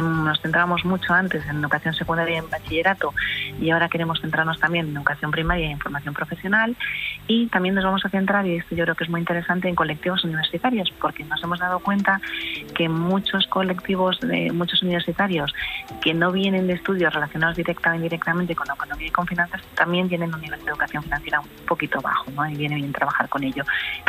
nos 0.00 0.40
centrábamos 0.40 0.84
mucho 0.84 1.12
antes 1.12 1.44
en 1.46 1.58
educación 1.58 1.94
secundaria 1.94 2.36
y 2.36 2.38
en 2.38 2.50
bachillerato 2.50 3.12
y 3.60 3.70
ahora 3.70 3.88
queremos 3.88 4.20
centrarnos 4.20 4.58
también 4.58 4.88
en 4.88 4.96
educación 4.96 5.30
primaria 5.30 5.68
y 5.68 5.72
en 5.72 5.78
formación 5.78 6.14
profesional 6.14 6.76
y 7.28 7.46
también 7.48 7.74
nos 7.74 7.84
vamos 7.84 8.04
a 8.04 8.08
centrar, 8.08 8.46
y 8.46 8.56
esto 8.56 8.74
yo 8.74 8.84
creo 8.84 8.94
que 8.96 9.04
es 9.04 9.10
muy 9.10 9.20
interesante, 9.20 9.68
en 9.68 9.74
colectivos 9.74 10.24
universitarios 10.24 10.92
porque 11.00 11.24
nos 11.24 11.42
hemos 11.42 11.58
dado 11.58 11.78
cuenta 11.80 12.20
que 12.74 12.88
muchos 12.88 13.46
colectivos 13.46 14.18
de 14.20 14.50
muchos 14.52 14.82
universitarios 14.82 15.52
que 16.00 16.14
no 16.14 16.32
vienen 16.32 16.66
de 16.66 16.74
estudios 16.74 17.12
relacionados 17.12 17.56
directa 17.56 17.92
o 17.92 17.94
indirectamente 17.94 18.54
con 18.54 18.66
la 18.66 18.74
economía 18.74 19.06
y 19.06 19.10
con 19.10 19.26
finanzas 19.26 19.62
también 19.74 20.08
tienen 20.08 20.34
un 20.34 20.40
nivel 20.40 20.60
de 20.64 20.70
educación 20.70 21.02
financiera 21.02 21.40
un 21.40 21.48
poquito 21.66 22.00
bajo 22.00 22.30
¿no? 22.32 22.48
y 22.48 22.56
viene 22.56 22.76
bien 22.76 22.92
trabajar 22.92 23.28
con 23.28 23.44
ello. 23.44 23.64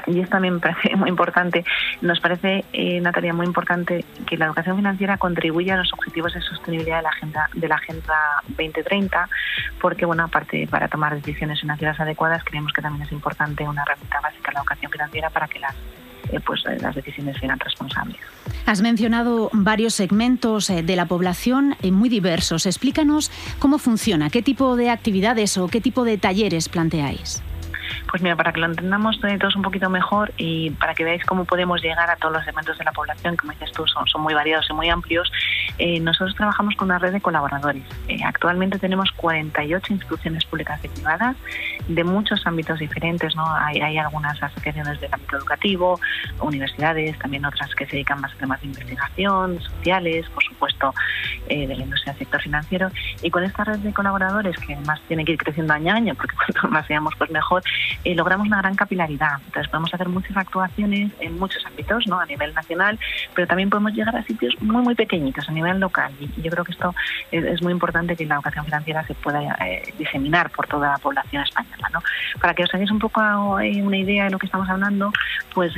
Y 0.07 0.19
esto 0.19 0.31
también 0.31 0.55
me 0.55 0.59
parece 0.59 0.95
muy 0.95 1.09
importante, 1.09 1.63
nos 2.01 2.19
parece, 2.19 2.65
eh, 2.73 2.99
Natalia, 3.01 3.33
muy 3.33 3.45
importante 3.45 4.05
que 4.25 4.37
la 4.37 4.45
educación 4.45 4.77
financiera 4.77 5.17
contribuya 5.17 5.72
los 5.77 5.93
objetivos 5.93 6.33
de 6.33 6.41
sostenibilidad 6.41 6.97
de 6.97 7.03
la 7.03 7.09
agenda 7.09 7.49
de 7.53 7.67
la 7.67 7.75
agenda 7.75 8.15
2030 8.47 9.29
porque 9.79 10.05
bueno 10.05 10.23
aparte 10.23 10.67
para 10.67 10.87
tomar 10.87 11.15
decisiones 11.15 11.61
financieras 11.61 11.99
adecuadas 11.99 12.43
creemos 12.43 12.73
que 12.73 12.81
también 12.81 13.05
es 13.05 13.11
importante 13.11 13.67
una 13.67 13.83
herramienta 13.83 14.19
básica 14.21 14.51
la 14.51 14.59
educación 14.59 14.91
financiera 14.91 15.29
para 15.29 15.47
que 15.47 15.59
las 15.59 15.75
eh, 16.31 16.39
pues 16.39 16.63
eh, 16.65 16.77
las 16.81 16.95
decisiones 16.95 17.37
sean 17.37 17.59
responsables. 17.59 18.17
Has 18.65 18.81
mencionado 18.81 19.49
varios 19.51 19.93
segmentos 19.93 20.69
eh, 20.69 20.81
de 20.81 20.95
la 20.95 21.05
población 21.05 21.75
muy 21.91 22.09
diversos. 22.09 22.65
Explícanos 22.65 23.29
cómo 23.59 23.77
funciona, 23.77 24.29
qué 24.29 24.41
tipo 24.41 24.75
de 24.75 24.89
actividades 24.89 25.57
o 25.57 25.67
qué 25.67 25.81
tipo 25.81 26.05
de 26.05 26.17
talleres 26.17 26.69
planteáis. 26.69 27.43
Pues 28.09 28.21
mira, 28.21 28.35
para 28.35 28.53
que 28.53 28.59
lo 28.59 28.67
entendamos 28.67 29.19
todos 29.19 29.55
un 29.55 29.61
poquito 29.61 29.89
mejor 29.89 30.33
y 30.37 30.69
para 30.71 30.93
que 30.93 31.03
veáis 31.03 31.25
cómo 31.25 31.45
podemos 31.45 31.81
llegar 31.81 32.09
a 32.09 32.15
todos 32.15 32.33
los 32.35 32.45
segmentos 32.45 32.77
de 32.77 32.85
la 32.85 32.91
población, 32.91 33.35
como 33.35 33.51
dices 33.51 33.71
tú, 33.71 33.85
son, 33.87 34.07
son 34.07 34.21
muy 34.21 34.33
variados 34.33 34.65
y 34.69 34.73
muy 34.73 34.89
amplios, 34.89 35.31
eh, 35.79 35.99
nosotros 35.99 36.35
trabajamos 36.35 36.75
con 36.75 36.89
una 36.89 36.99
red 36.99 37.11
de 37.11 37.21
colaboradores. 37.21 37.83
Eh, 38.07 38.19
actualmente 38.23 38.77
tenemos 38.77 39.11
48 39.11 39.93
instituciones 39.93 40.45
públicas 40.45 40.79
y 40.83 40.87
privadas 40.87 41.35
de 41.87 42.03
muchos 42.03 42.45
ámbitos 42.45 42.79
diferentes. 42.79 43.35
¿no? 43.35 43.45
Hay, 43.55 43.97
algunas 43.97 44.41
asociaciones 44.41 44.99
del 45.01 45.13
ámbito 45.13 45.37
educativo, 45.37 45.99
universidades, 46.41 47.17
también 47.19 47.45
otras 47.45 47.73
que 47.75 47.85
se 47.85 47.93
dedican 47.93 48.21
más 48.21 48.33
a 48.33 48.37
temas 48.37 48.61
de 48.61 48.67
investigación, 48.67 49.59
sociales, 49.61 50.27
por 50.29 50.43
supuesto, 50.43 50.93
eh, 51.47 51.67
de 51.67 51.75
la 51.75 51.83
industria 51.83 52.13
del 52.13 52.19
sector 52.19 52.41
financiero. 52.41 52.89
Y 53.21 53.29
con 53.29 53.43
esta 53.43 53.63
red 53.63 53.79
de 53.79 53.93
colaboradores, 53.93 54.55
que 54.57 54.73
además 54.73 55.01
tiene 55.07 55.25
que 55.25 55.33
ir 55.33 55.37
creciendo 55.37 55.73
año 55.73 55.93
a 55.93 55.95
año, 55.95 56.13
porque 56.15 56.35
cuanto 56.53 56.67
más 56.69 56.85
seamos, 56.85 57.13
pues 57.17 57.31
mejor, 57.31 57.63
eh, 58.03 58.13
logramos 58.15 58.47
una 58.47 58.59
gran 58.59 58.75
capilaridad. 58.75 59.39
Entonces 59.45 59.69
podemos 59.69 59.93
hacer 59.93 60.07
muchas 60.09 60.37
actuaciones 60.37 61.11
en 61.19 61.39
muchos 61.39 61.65
ámbitos, 61.65 62.05
¿no? 62.07 62.19
A 62.19 62.25
nivel 62.25 62.53
nacional, 62.53 62.99
pero 63.33 63.47
también 63.47 63.69
podemos 63.69 63.93
llegar 63.93 64.15
a 64.15 64.23
sitios 64.23 64.55
muy, 64.61 64.83
muy 64.83 64.95
pequeñitos, 64.95 65.49
a 65.49 65.51
nivel 65.51 65.62
local. 65.79 66.11
Y, 66.19 66.41
yo 66.41 66.51
creo 66.51 66.63
que 66.63 66.71
esto 66.71 66.93
es, 67.31 67.61
muy 67.61 67.71
importante 67.71 68.15
que 68.15 68.25
la 68.25 68.35
educación 68.35 68.65
financiera 68.65 69.05
se 69.05 69.13
pueda 69.15 69.55
eh, 69.65 69.93
diseminar 69.97 70.49
por 70.49 70.67
toda 70.67 70.91
la 70.91 70.97
población 70.97 71.43
española, 71.43 71.89
¿no? 71.93 72.01
Para 72.39 72.53
que 72.53 72.63
os 72.63 72.73
hagáis 72.73 72.91
un 72.91 72.99
poco 72.99 73.59
eh, 73.59 73.81
una 73.81 73.97
idea 73.97 74.25
de 74.25 74.31
lo 74.31 74.39
que 74.39 74.45
estamos 74.45 74.69
hablando, 74.69 75.11
pues 75.53 75.73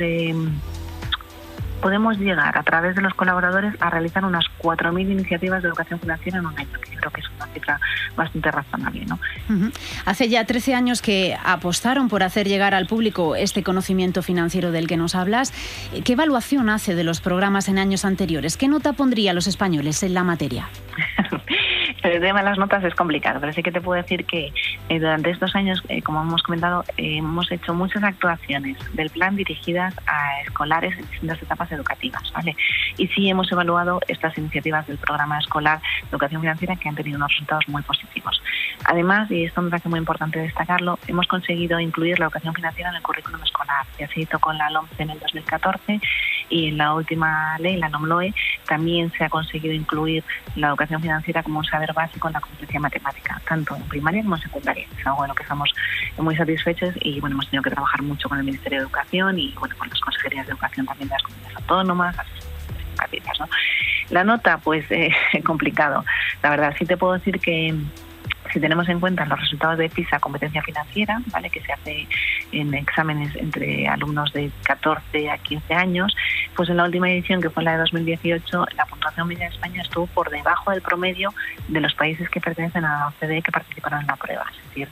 podemos 1.80 2.18
llegar 2.18 2.56
a 2.56 2.62
través 2.62 2.96
de 2.96 3.02
los 3.02 3.14
colaboradores 3.14 3.74
a 3.80 3.90
realizar 3.90 4.24
unas 4.24 4.44
4.000 4.60 5.10
iniciativas 5.10 5.62
de 5.62 5.68
educación 5.68 6.00
financiera 6.00 6.38
en 6.38 6.46
un 6.46 6.58
año, 6.58 6.78
que 6.80 6.96
creo 6.96 7.10
que 7.10 7.20
es 7.20 7.26
una 7.36 7.46
cifra 7.48 7.80
bastante 8.16 8.50
razonable. 8.50 9.06
¿no? 9.06 9.18
Hace 10.04 10.28
ya 10.28 10.44
13 10.44 10.74
años 10.74 11.02
que 11.02 11.36
apostaron 11.44 12.08
por 12.08 12.22
hacer 12.22 12.48
llegar 12.48 12.74
al 12.74 12.86
público 12.86 13.36
este 13.36 13.62
conocimiento 13.62 14.22
financiero 14.22 14.72
del 14.72 14.86
que 14.86 14.96
nos 14.96 15.14
hablas. 15.14 15.52
¿Qué 16.04 16.12
evaluación 16.12 16.70
hace 16.70 16.94
de 16.94 17.04
los 17.04 17.20
programas 17.20 17.68
en 17.68 17.78
años 17.78 18.04
anteriores? 18.04 18.56
¿Qué 18.56 18.68
nota 18.68 18.92
pondría 18.92 19.32
los 19.32 19.46
españoles 19.46 20.02
en 20.02 20.14
la 20.14 20.24
materia? 20.24 20.68
El 22.12 22.20
tema 22.20 22.40
de 22.40 22.44
las 22.46 22.58
notas 22.58 22.84
es 22.84 22.94
complicado, 22.94 23.40
pero 23.40 23.52
sí 23.52 23.62
que 23.62 23.72
te 23.72 23.80
puedo 23.80 24.00
decir 24.00 24.24
que 24.24 24.52
eh, 24.88 24.98
durante 24.98 25.30
estos 25.30 25.54
años, 25.54 25.82
eh, 25.88 26.02
como 26.02 26.22
hemos 26.22 26.42
comentado, 26.42 26.84
eh, 26.96 27.18
hemos 27.18 27.50
hecho 27.50 27.74
muchas 27.74 28.02
actuaciones 28.02 28.76
del 28.94 29.10
plan 29.10 29.36
dirigidas 29.36 29.94
a 30.06 30.40
escolares 30.42 30.96
en 30.98 31.06
distintas 31.10 31.42
etapas 31.42 31.70
educativas, 31.72 32.32
¿vale? 32.32 32.56
Y 32.96 33.08
sí 33.08 33.28
hemos 33.28 33.50
evaluado 33.50 34.00
estas 34.08 34.36
iniciativas 34.38 34.86
del 34.86 34.98
programa 34.98 35.38
escolar 35.38 35.80
de 35.80 36.08
educación 36.10 36.40
financiera 36.40 36.76
que 36.76 36.88
han 36.88 36.94
tenido 36.94 37.16
unos 37.16 37.30
resultados 37.30 37.68
muy 37.68 37.82
positivos. 37.82 38.40
Además, 38.84 39.30
y 39.30 39.44
esto 39.44 39.62
me 39.62 39.70
parece 39.70 39.88
muy 39.88 39.98
importante 39.98 40.38
destacarlo, 40.38 40.98
hemos 41.06 41.26
conseguido 41.26 41.80
incluir 41.80 42.18
la 42.18 42.26
educación 42.26 42.54
financiera 42.54 42.90
en 42.90 42.96
el 42.96 43.02
currículum 43.02 43.42
escolar. 43.42 43.84
Ya 43.98 44.08
se 44.08 44.20
hizo 44.20 44.38
con 44.38 44.56
la 44.58 44.70
LOMCE 44.70 45.02
en 45.02 45.10
el 45.10 45.18
2014 45.18 46.00
y 46.48 46.68
en 46.68 46.78
la 46.78 46.94
última 46.94 47.58
ley, 47.58 47.76
la 47.76 47.88
NOMLOE, 47.88 48.32
también 48.66 49.10
se 49.12 49.24
ha 49.24 49.28
conseguido 49.28 49.74
incluir 49.74 50.24
la 50.54 50.68
educación 50.68 51.00
financiera 51.00 51.42
como 51.42 51.60
un 51.60 51.64
saber 51.64 51.92
básico 51.92 52.28
en 52.28 52.34
la 52.34 52.40
competencia 52.40 52.80
matemática, 52.80 53.40
tanto 53.48 53.76
en 53.76 53.82
primaria 53.82 54.22
como 54.22 54.36
en 54.36 54.42
secundaria. 54.42 54.86
Es 54.98 55.06
algo 55.06 55.24
en 55.24 55.28
lo 55.28 55.34
que 55.34 55.42
estamos 55.42 55.72
muy 56.18 56.36
satisfechos 56.36 56.94
y 57.00 57.20
bueno, 57.20 57.34
hemos 57.34 57.46
tenido 57.46 57.62
que 57.62 57.70
trabajar 57.70 58.02
mucho 58.02 58.28
con 58.28 58.38
el 58.38 58.44
Ministerio 58.44 58.78
de 58.78 58.84
Educación 58.84 59.38
y 59.38 59.54
bueno, 59.58 59.74
con 59.78 59.88
las 59.88 60.00
consejerías 60.00 60.46
de 60.46 60.52
educación 60.52 60.86
también 60.86 61.08
de 61.08 61.14
las 61.14 61.22
comunidades 61.22 61.56
autónomas, 61.56 62.16
las 62.16 62.26
¿no? 63.38 63.48
La 64.10 64.24
nota, 64.24 64.58
pues, 64.58 64.84
eh, 64.90 65.10
complicado. 65.44 66.04
La 66.42 66.50
verdad, 66.50 66.74
sí 66.78 66.86
te 66.86 66.96
puedo 66.96 67.14
decir 67.14 67.40
que 67.40 67.74
si 68.52 68.60
tenemos 68.60 68.88
en 68.88 69.00
cuenta 69.00 69.24
los 69.26 69.40
resultados 69.40 69.78
de 69.78 69.88
PISA 69.88 70.18
competencia 70.18 70.62
financiera, 70.62 71.20
¿vale? 71.26 71.50
que 71.50 71.60
se 71.60 71.72
hace 71.72 72.06
en 72.52 72.74
exámenes 72.74 73.34
entre 73.36 73.88
alumnos 73.88 74.32
de 74.32 74.50
14 74.64 75.30
a 75.30 75.38
15 75.38 75.74
años, 75.74 76.16
pues 76.54 76.68
en 76.68 76.76
la 76.76 76.84
última 76.84 77.10
edición, 77.10 77.40
que 77.40 77.50
fue 77.50 77.62
la 77.62 77.72
de 77.72 77.78
2018, 77.78 78.66
la 78.76 78.86
puntuación 78.86 79.28
media 79.28 79.48
de 79.48 79.54
España 79.54 79.82
estuvo 79.82 80.06
por 80.06 80.30
debajo 80.30 80.70
del 80.70 80.82
promedio 80.82 81.32
de 81.68 81.80
los 81.80 81.94
países 81.94 82.28
que 82.30 82.40
pertenecen 82.40 82.84
a 82.84 82.98
la 82.98 83.08
OCDE 83.08 83.42
que 83.42 83.52
participaron 83.52 84.00
en 84.00 84.06
la 84.06 84.16
prueba. 84.16 84.44
Es 84.50 84.68
decir, 84.68 84.88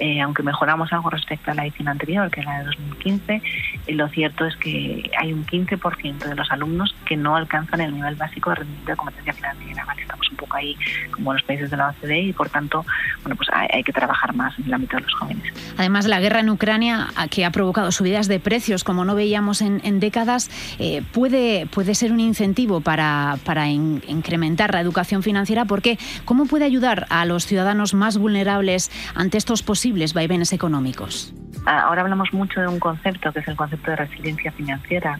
eh, 0.00 0.20
aunque 0.22 0.42
mejoramos 0.42 0.90
algo 0.94 1.10
respecto 1.10 1.50
a 1.50 1.54
la 1.54 1.64
edición 1.66 1.88
anterior, 1.88 2.30
que 2.30 2.40
es 2.40 2.46
la 2.46 2.60
de 2.60 2.64
2015, 2.64 3.42
eh, 3.86 3.94
lo 3.94 4.08
cierto 4.08 4.46
es 4.46 4.56
que 4.56 5.10
hay 5.18 5.32
un 5.32 5.44
15% 5.44 6.18
de 6.18 6.34
los 6.34 6.50
alumnos 6.50 6.94
que 7.04 7.16
no 7.18 7.36
alcanzan 7.36 7.82
el 7.82 7.94
nivel 7.94 8.14
básico 8.14 8.48
de 8.48 8.56
rendimiento 8.56 8.92
de 8.92 8.96
competencia 8.96 9.32
financiera. 9.34 9.84
¿vale? 9.84 10.02
Estamos 10.02 10.30
un 10.30 10.36
poco 10.36 10.56
ahí 10.56 10.74
como 11.10 11.34
los 11.34 11.42
países 11.42 11.70
de 11.70 11.76
la 11.76 11.88
OCDE 11.88 12.20
y, 12.20 12.32
por 12.32 12.48
tanto, 12.48 12.84
bueno, 13.22 13.36
pues 13.36 13.50
hay, 13.52 13.82
que 13.82 13.92
trabajar 13.92 14.34
más 14.34 14.58
en 14.58 14.66
el 14.66 14.74
ámbito 14.74 14.96
de 14.96 15.02
los 15.02 15.14
jóvenes. 15.14 15.74
Además, 15.76 16.06
la 16.06 16.18
guerra 16.18 16.40
en 16.40 16.48
Ucrania, 16.48 16.89
que 17.30 17.44
ha 17.44 17.50
provocado 17.50 17.92
subidas 17.92 18.28
de 18.28 18.40
precios 18.40 18.84
como 18.84 19.04
no 19.04 19.14
veíamos 19.14 19.62
en, 19.62 20.00
décadas, 20.00 20.50
eh, 20.78 21.02
puede, 21.12 21.66
puede 21.66 21.94
ser 21.94 22.12
un 22.12 22.20
incentivo 22.20 22.80
para, 22.80 23.38
para 23.44 23.68
incrementar 23.68 24.72
la 24.74 24.80
educación 24.80 25.22
financiera, 25.22 25.64
porque 25.64 25.98
¿cómo 26.24 26.46
puede 26.46 26.64
ayudar 26.64 27.06
a 27.10 27.24
los 27.24 27.46
ciudadanos 27.46 27.94
más 27.94 28.18
vulnerables 28.18 28.90
ante 29.14 29.38
estos 29.38 29.62
posibles 29.62 30.14
vaivenes 30.14 30.52
económicos? 30.52 31.32
Ah, 31.66 31.82
ahora 31.86 32.02
hablamos 32.02 32.32
mucho 32.32 32.60
de 32.60 32.68
un 32.68 32.78
concepto 32.78 33.32
que 33.32 33.40
es 33.40 33.48
el 33.48 33.56
concepto 33.56 33.90
de 33.90 33.96
resiliencia 33.96 34.52
financiera 34.52 35.18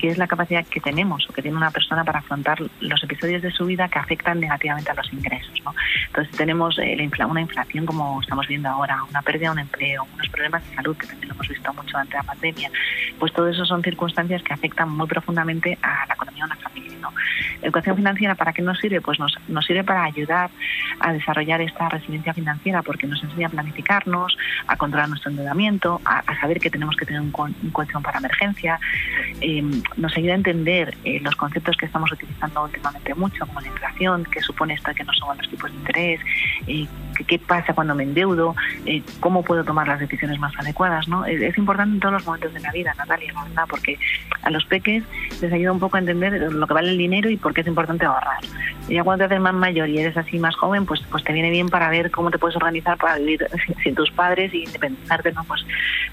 que 0.00 0.08
es 0.08 0.16
la 0.16 0.26
capacidad 0.26 0.64
que 0.66 0.80
tenemos 0.80 1.28
o 1.28 1.32
que 1.32 1.42
tiene 1.42 1.58
una 1.58 1.70
persona 1.70 2.04
para 2.04 2.20
afrontar 2.20 2.58
los 2.80 3.04
episodios 3.04 3.42
de 3.42 3.50
su 3.50 3.66
vida 3.66 3.86
que 3.88 3.98
afectan 3.98 4.40
negativamente 4.40 4.90
a 4.90 4.94
los 4.94 5.12
ingresos. 5.12 5.52
¿no? 5.62 5.74
Entonces 6.06 6.34
tenemos 6.36 6.78
eh, 6.78 7.10
una 7.28 7.40
inflación 7.42 7.84
como 7.84 8.20
estamos 8.22 8.46
viendo 8.48 8.70
ahora, 8.70 8.98
una 9.10 9.20
pérdida 9.20 9.48
de 9.48 9.52
un 9.52 9.58
empleo, 9.58 10.06
unos 10.14 10.28
problemas 10.28 10.66
de 10.66 10.74
salud 10.74 10.96
que 10.96 11.06
también 11.06 11.28
lo 11.28 11.34
hemos 11.34 11.48
visto 11.48 11.74
mucho 11.74 11.98
ante 11.98 12.16
la 12.16 12.22
pandemia. 12.22 12.70
Pues 13.18 13.32
todo 13.34 13.48
eso 13.48 13.66
son 13.66 13.82
circunstancias 13.82 14.42
que 14.42 14.54
afectan 14.54 14.88
muy 14.88 15.06
profundamente 15.06 15.78
a 15.82 16.06
la 16.06 16.14
economía 16.14 16.44
de 16.44 16.52
una 16.52 16.60
familia. 16.60 16.90
¿no? 17.02 17.12
educación 17.62 17.96
financiera, 17.96 18.34
¿para 18.34 18.52
qué 18.52 18.62
nos 18.62 18.78
sirve? 18.78 19.00
Pues 19.00 19.18
nos, 19.18 19.36
nos 19.48 19.64
sirve 19.66 19.84
para 19.84 20.04
ayudar 20.04 20.50
a 21.00 21.12
desarrollar 21.12 21.60
esta 21.60 21.88
resiliencia 21.88 22.32
financiera 22.34 22.82
porque 22.82 23.06
nos 23.06 23.22
enseña 23.22 23.48
a 23.48 23.50
planificarnos, 23.50 24.36
a 24.66 24.76
controlar 24.76 25.08
nuestro 25.08 25.30
endeudamiento, 25.30 26.00
a, 26.04 26.22
saber 26.40 26.60
que 26.60 26.70
tenemos 26.70 26.96
que 26.96 27.06
tener 27.06 27.20
un, 27.20 27.30
colchón 27.30 28.02
para 28.02 28.18
emergencia, 28.18 28.78
em, 29.40 29.82
nos 29.96 30.16
ayuda 30.16 30.32
a 30.32 30.36
entender 30.36 30.96
eh, 31.04 31.20
los 31.20 31.34
conceptos 31.34 31.76
que 31.76 31.86
estamos 31.86 32.10
utilizando 32.12 32.62
últimamente 32.62 33.14
mucho, 33.14 33.46
como 33.46 33.60
la 33.60 33.68
inflación, 33.68 34.24
que 34.24 34.40
supone 34.40 34.74
esto 34.74 34.92
que 34.94 35.04
no 35.04 35.12
suban 35.12 35.38
los 35.38 35.48
tipos 35.48 35.70
de 35.70 35.76
interés, 35.76 36.20
eh, 36.66 36.86
qué 37.24 37.38
pasa 37.38 37.74
cuando 37.74 37.94
me 37.94 38.04
endeudo, 38.04 38.54
eh, 38.86 39.02
cómo 39.20 39.42
puedo 39.42 39.64
tomar 39.64 39.88
las 39.88 40.00
decisiones 40.00 40.38
más 40.38 40.52
adecuadas. 40.58 41.08
¿no? 41.08 41.24
Es, 41.24 41.56
importante 41.58 41.94
en 41.94 42.00
todos 42.00 42.14
los 42.14 42.26
momentos 42.26 42.52
de 42.54 42.60
la 42.60 42.72
vida, 42.72 42.94
Natalia, 42.96 43.32
verdad, 43.46 43.64
porque 43.68 43.98
a 44.42 44.50
los 44.50 44.64
peques 44.64 45.04
les 45.40 45.52
ayuda 45.52 45.72
un 45.72 45.80
poco 45.80 45.96
a 45.96 46.00
entender 46.00 46.52
lo 46.52 46.66
que 46.66 46.74
vale 46.74 46.90
el 46.90 46.98
dinero 46.98 47.30
y 47.30 47.36
por 47.36 47.54
qué 47.54 47.60
es 47.62 47.66
importante 47.66 48.06
ahorrar. 48.06 48.40
Y 48.88 48.94
ya 48.94 49.04
cuando 49.04 49.22
te 49.22 49.26
haces 49.26 49.40
más 49.40 49.54
mayor 49.54 49.88
y 49.88 49.98
eres 49.98 50.16
así 50.16 50.38
más 50.38 50.56
joven, 50.56 50.86
pues, 50.86 51.00
pues 51.10 51.22
te 51.22 51.32
viene 51.32 51.50
bien 51.50 51.68
para 51.68 51.88
ver 51.90 52.10
cómo 52.10 52.30
te 52.30 52.38
puedes 52.38 52.56
organizar 52.56 52.96
para 52.96 53.18
vivir 53.18 53.46
sin 53.84 53.94
tus 53.94 54.10
padres 54.10 54.52
y 54.52 54.64
independizarte, 54.64 55.32
¿no? 55.32 55.44
Pues 55.44 55.64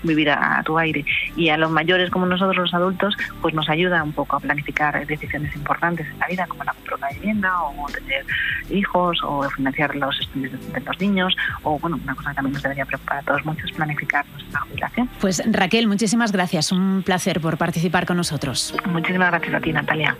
vivir 0.03 0.29
a, 0.29 0.61
tu 0.63 0.77
aire. 0.77 1.05
Y 1.35 1.49
a 1.49 1.57
los 1.57 1.71
mayores 1.71 2.09
como 2.09 2.25
nosotros 2.25 2.57
los 2.57 2.73
adultos, 2.73 3.15
pues 3.41 3.53
nos 3.53 3.69
ayuda 3.69 4.03
un 4.03 4.13
poco 4.13 4.35
a 4.35 4.39
planificar 4.39 5.05
decisiones 5.05 5.55
importantes 5.55 6.07
en 6.07 6.19
la 6.19 6.27
vida, 6.27 6.45
como 6.47 6.63
la 6.63 6.73
compra 6.73 6.97
de 6.97 7.03
una 7.03 7.19
vivienda 7.19 7.61
o 7.61 7.85
tener 7.87 8.25
hijos 8.69 9.19
o 9.23 9.49
financiar 9.49 9.95
los 9.95 10.19
estudios 10.19 10.51
de, 10.73 10.81
los 10.81 10.96
niños 10.99 11.35
o, 11.63 11.79
bueno, 11.79 11.99
una 12.03 12.15
cosa 12.15 12.29
que 12.29 12.35
también 12.35 12.53
nos 12.53 12.63
debería 12.63 12.85
preocupar 12.85 13.17
a 13.17 13.21
todos 13.21 13.45
mucho 13.45 13.65
es 13.65 13.71
planificar 13.71 14.25
nuestra 14.33 14.61
jubilación. 14.61 15.09
Pues 15.19 15.43
Raquel, 15.51 15.87
muchísimas 15.87 16.31
gracias. 16.31 16.71
Un 16.71 17.03
placer 17.03 17.39
por 17.41 17.57
participar 17.57 18.05
con 18.05 18.17
nosotros. 18.17 18.73
Muchísimas 18.85 19.31
gracias 19.31 19.53
a 19.53 19.59
ti, 19.59 19.73
Natalia. 19.73 20.17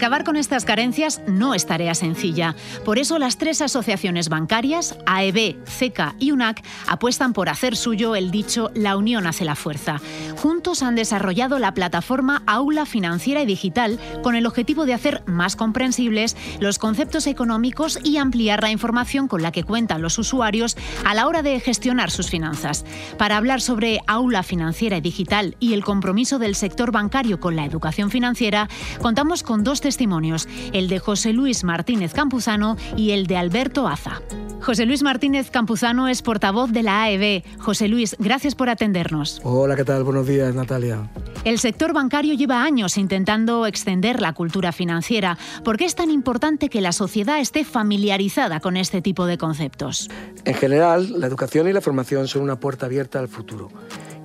Acabar 0.00 0.24
con 0.24 0.36
estas 0.36 0.64
carencias 0.64 1.20
no 1.26 1.52
es 1.52 1.66
tarea 1.66 1.94
sencilla. 1.94 2.56
Por 2.86 2.98
eso 2.98 3.18
las 3.18 3.36
tres 3.36 3.60
asociaciones 3.60 4.30
bancarias, 4.30 4.96
AEB, 5.04 5.62
CECA 5.66 6.14
y 6.18 6.32
UNAC, 6.32 6.64
apuestan 6.86 7.34
por 7.34 7.50
hacer 7.50 7.76
suyo 7.76 8.16
el 8.16 8.30
dicho 8.30 8.70
La 8.74 8.96
unión 8.96 9.26
hace 9.26 9.44
la 9.44 9.56
fuerza. 9.56 10.00
Juntos 10.38 10.82
han 10.82 10.94
desarrollado 10.94 11.58
la 11.58 11.74
plataforma 11.74 12.42
Aula 12.46 12.86
Financiera 12.86 13.42
y 13.42 13.46
Digital 13.46 14.00
con 14.22 14.36
el 14.36 14.46
objetivo 14.46 14.86
de 14.86 14.94
hacer 14.94 15.22
más 15.26 15.54
comprensibles 15.54 16.34
los 16.60 16.78
conceptos 16.78 17.26
económicos 17.26 17.98
y 18.02 18.16
ampliar 18.16 18.62
la 18.62 18.70
información 18.70 19.28
con 19.28 19.42
la 19.42 19.52
que 19.52 19.64
cuentan 19.64 20.00
los 20.00 20.16
usuarios 20.16 20.78
a 21.04 21.12
la 21.12 21.26
hora 21.26 21.42
de 21.42 21.60
gestionar 21.60 22.10
sus 22.10 22.30
finanzas. 22.30 22.86
Para 23.18 23.36
hablar 23.36 23.60
sobre 23.60 24.00
Aula 24.06 24.42
Financiera 24.44 24.96
y 24.96 25.02
Digital 25.02 25.56
y 25.60 25.74
el 25.74 25.84
compromiso 25.84 26.38
del 26.38 26.54
sector 26.54 26.90
bancario 26.90 27.38
con 27.38 27.54
la 27.54 27.66
educación 27.66 28.10
financiera, 28.10 28.70
contamos 29.02 29.42
con 29.42 29.62
dos 29.62 29.82
testimonios, 29.90 30.46
el 30.72 30.86
de 30.86 31.00
José 31.00 31.32
Luis 31.32 31.64
Martínez 31.64 32.14
Campuzano 32.14 32.76
y 32.96 33.10
el 33.10 33.26
de 33.26 33.36
Alberto 33.36 33.88
Aza. 33.88 34.22
José 34.62 34.86
Luis 34.86 35.02
Martínez 35.02 35.50
Campuzano 35.50 36.06
es 36.06 36.22
portavoz 36.22 36.70
de 36.70 36.84
la 36.84 37.02
AEB. 37.02 37.42
José 37.58 37.88
Luis, 37.88 38.14
gracias 38.20 38.54
por 38.54 38.68
atendernos. 38.68 39.40
Hola, 39.42 39.74
¿qué 39.74 39.84
tal? 39.84 40.04
Buenos 40.04 40.28
días, 40.28 40.54
Natalia. 40.54 41.10
El 41.44 41.58
sector 41.58 41.92
bancario 41.92 42.34
lleva 42.34 42.62
años 42.62 42.98
intentando 42.98 43.66
extender 43.66 44.20
la 44.20 44.32
cultura 44.32 44.70
financiera. 44.70 45.36
¿Por 45.64 45.76
qué 45.76 45.86
es 45.86 45.96
tan 45.96 46.12
importante 46.12 46.68
que 46.68 46.80
la 46.80 46.92
sociedad 46.92 47.40
esté 47.40 47.64
familiarizada 47.64 48.60
con 48.60 48.76
este 48.76 49.02
tipo 49.02 49.26
de 49.26 49.38
conceptos? 49.38 50.08
En 50.44 50.54
general, 50.54 51.18
la 51.18 51.26
educación 51.26 51.66
y 51.66 51.72
la 51.72 51.80
formación 51.80 52.28
son 52.28 52.42
una 52.42 52.60
puerta 52.60 52.86
abierta 52.86 53.18
al 53.18 53.26
futuro. 53.26 53.72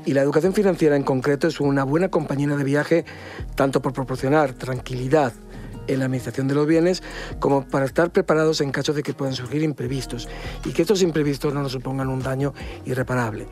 Y 0.06 0.14
la 0.14 0.22
educación 0.22 0.54
financiera 0.54 0.96
en 0.96 1.02
concreto 1.02 1.48
es 1.48 1.60
una 1.60 1.84
buena 1.84 2.10
compañera 2.10 2.56
de 2.56 2.64
viaje 2.64 3.06
tanto 3.56 3.82
por 3.82 3.94
proporcionar 3.94 4.54
tranquilidad 4.54 5.34
en 5.88 6.00
la 6.00 6.06
administración 6.06 6.48
de 6.48 6.56
los 6.56 6.68
bienes 6.68 7.04
como 7.40 7.68
para 7.68 7.86
estar 7.86 8.12
preparados 8.12 8.62
en 8.62 8.72
caso 8.72 8.94
de 8.94 9.04
que 9.04 9.14
puedan 9.14 9.36
surgir 9.36 9.64
imprevistos 9.64 10.28
y 10.66 10.72
que 10.72 10.82
estos 10.82 11.02
imprevistos 11.02 11.54
no 11.54 11.62
nos 11.62 11.72
supongan 11.72 12.10
un 12.10 12.22
daño 12.22 12.54
irreparable. 12.86 13.48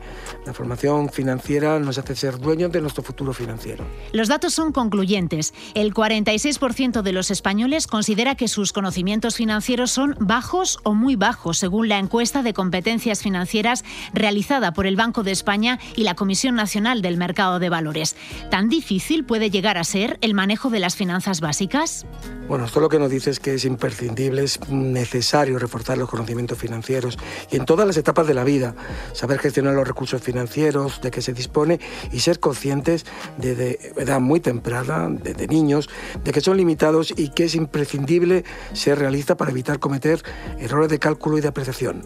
La 0.46 0.52
formación 0.52 1.08
financiera 1.08 1.78
nos 1.78 1.98
hace 1.98 2.16
ser 2.16 2.38
dueños 2.38 2.72
de 2.72 2.80
nuestro 2.80 3.02
futuro 3.02 3.32
financiero. 3.32 3.84
Los 4.12 4.28
datos 4.28 4.54
son 4.54 4.72
concluyentes. 4.72 5.54
El 5.74 5.92
46% 5.94 7.02
de 7.02 7.12
los 7.12 7.30
españoles 7.30 7.86
considera 7.86 8.34
que 8.34 8.48
sus 8.48 8.72
conocimientos 8.72 9.36
financieros 9.36 9.90
son 9.90 10.16
bajos 10.20 10.78
o 10.82 10.94
muy 10.94 11.16
bajos, 11.16 11.58
según 11.58 11.88
la 11.88 11.98
encuesta 11.98 12.42
de 12.42 12.54
competencias 12.54 13.22
financieras 13.22 13.84
realizada 14.12 14.72
por 14.72 14.86
el 14.86 14.96
Banco 14.96 15.22
de 15.22 15.32
España 15.32 15.78
y 15.96 16.04
la 16.04 16.14
Comisión 16.14 16.54
Nacional 16.54 17.02
del 17.02 17.16
Mercado 17.16 17.58
de 17.58 17.68
Valores. 17.68 18.16
¿Tan 18.50 18.68
difícil 18.68 19.24
puede 19.24 19.50
llegar 19.50 19.78
a 19.78 19.84
ser 19.84 20.18
el 20.20 20.34
manejo 20.34 20.70
de 20.70 20.80
las 20.80 20.96
finanzas 20.96 21.40
básicas? 21.40 22.06
Bueno, 22.46 22.66
esto 22.66 22.78
lo 22.78 22.90
que 22.90 22.98
nos 22.98 23.10
dice 23.10 23.30
es 23.30 23.40
que 23.40 23.54
es 23.54 23.64
imprescindible, 23.64 24.42
es 24.44 24.60
necesario 24.68 25.58
reforzar 25.58 25.96
los 25.96 26.10
conocimientos 26.10 26.58
financieros 26.58 27.18
y 27.50 27.56
en 27.56 27.64
todas 27.64 27.86
las 27.86 27.96
etapas 27.96 28.26
de 28.26 28.34
la 28.34 28.44
vida, 28.44 28.74
saber 29.14 29.38
gestionar 29.38 29.72
los 29.72 29.88
recursos 29.88 30.20
financieros 30.20 31.00
de 31.00 31.10
que 31.10 31.22
se 31.22 31.32
dispone 31.32 31.80
y 32.12 32.20
ser 32.20 32.40
conscientes 32.40 33.06
desde 33.38 33.94
edad 33.96 34.20
muy 34.20 34.40
temprana, 34.40 35.08
desde 35.08 35.46
niños, 35.46 35.88
de 36.22 36.32
que 36.32 36.42
son 36.42 36.58
limitados 36.58 37.14
y 37.16 37.30
que 37.30 37.44
es 37.44 37.54
imprescindible 37.54 38.44
ser 38.74 38.98
realista 38.98 39.38
para 39.38 39.50
evitar 39.50 39.78
cometer 39.78 40.22
errores 40.58 40.90
de 40.90 40.98
cálculo 40.98 41.38
y 41.38 41.40
de 41.40 41.48
apreciación. 41.48 42.02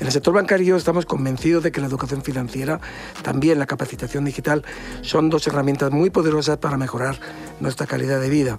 En 0.00 0.06
el 0.06 0.12
sector 0.12 0.32
bancario 0.32 0.76
estamos 0.76 1.04
convencidos 1.04 1.62
de 1.62 1.72
que 1.72 1.82
la 1.82 1.88
educación 1.88 2.22
financiera, 2.22 2.80
también 3.22 3.58
la 3.58 3.66
capacitación 3.66 4.24
digital, 4.24 4.64
son 5.02 5.28
dos 5.28 5.46
herramientas 5.46 5.92
muy 5.92 6.08
poderosas 6.08 6.56
para 6.56 6.78
mejorar 6.78 7.20
nuestra 7.60 7.86
calidad 7.86 8.18
de 8.18 8.30
vida 8.30 8.58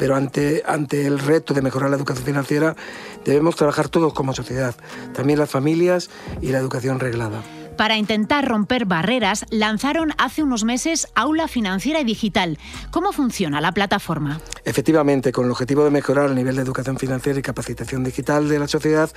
pero 0.00 0.16
ante, 0.16 0.62
ante 0.66 1.06
el 1.06 1.18
reto 1.18 1.52
de 1.52 1.60
mejorar 1.60 1.90
la 1.90 1.96
educación 1.96 2.24
financiera 2.24 2.74
debemos 3.26 3.54
trabajar 3.54 3.90
todos 3.90 4.14
como 4.14 4.32
sociedad, 4.32 4.74
también 5.12 5.38
las 5.38 5.50
familias 5.50 6.08
y 6.40 6.52
la 6.52 6.58
educación 6.58 7.00
reglada. 7.00 7.42
Para 7.80 7.96
intentar 7.96 8.46
romper 8.46 8.84
barreras, 8.84 9.46
lanzaron 9.48 10.12
hace 10.18 10.42
unos 10.42 10.64
meses 10.64 11.08
Aula 11.14 11.48
Financiera 11.48 11.98
y 12.02 12.04
Digital. 12.04 12.58
¿Cómo 12.90 13.10
funciona 13.10 13.58
la 13.62 13.72
plataforma? 13.72 14.38
Efectivamente, 14.66 15.32
con 15.32 15.46
el 15.46 15.50
objetivo 15.50 15.82
de 15.84 15.90
mejorar 15.90 16.28
el 16.28 16.34
nivel 16.34 16.56
de 16.56 16.60
educación 16.60 16.98
financiera 16.98 17.38
y 17.38 17.42
capacitación 17.42 18.04
digital 18.04 18.50
de 18.50 18.58
la 18.58 18.68
sociedad, 18.68 19.10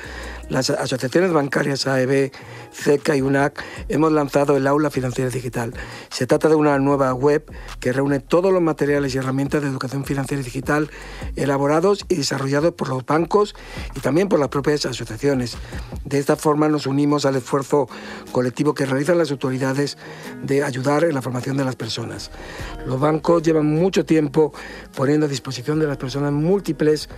las 0.47 0.69
asociaciones 0.69 1.33
bancarias 1.33 1.87
AEB, 1.87 2.31
CECA 2.71 3.17
y 3.17 3.21
UNAC 3.21 3.61
hemos 3.89 4.13
lanzado 4.13 4.55
el 4.55 4.65
Aula 4.65 4.89
Financiera 4.89 5.29
Digital. 5.29 5.73
Se 6.09 6.25
trata 6.25 6.47
de 6.47 6.55
una 6.55 6.79
nueva 6.79 7.13
web 7.13 7.43
que 7.81 7.91
reúne 7.91 8.21
todos 8.21 8.53
los 8.53 8.61
materiales 8.61 9.13
y 9.13 9.17
herramientas 9.17 9.61
de 9.61 9.67
educación 9.67 10.05
financiera 10.05 10.39
y 10.39 10.45
digital 10.45 10.89
elaborados 11.35 12.05
y 12.07 12.15
desarrollados 12.15 12.75
por 12.75 12.87
los 12.87 13.05
bancos 13.05 13.55
y 13.93 13.99
también 13.99 14.29
por 14.29 14.39
las 14.39 14.47
propias 14.47 14.85
asociaciones. 14.85 15.57
De 16.05 16.17
esta 16.17 16.37
forma 16.37 16.69
nos 16.69 16.87
unimos 16.87 17.25
al 17.25 17.35
esfuerzo 17.35 17.89
colectivo 18.31 18.52
que 18.53 18.85
realizan 18.85 19.17
las 19.17 19.31
autoridades 19.31 19.97
de 20.43 20.63
ayudar 20.63 21.03
en 21.03 21.13
la 21.13 21.21
formación 21.21 21.57
de 21.57 21.65
las 21.65 21.75
personas. 21.75 22.31
Los 22.85 22.99
bancos 22.99 23.41
llevan 23.43 23.65
mucho 23.65 24.05
tiempo 24.05 24.53
poniendo 24.95 25.25
a 25.25 25.29
disposición 25.29 25.79
de 25.79 25.87
las 25.87 25.97
personas 25.97 26.31
múltiples 26.31 27.09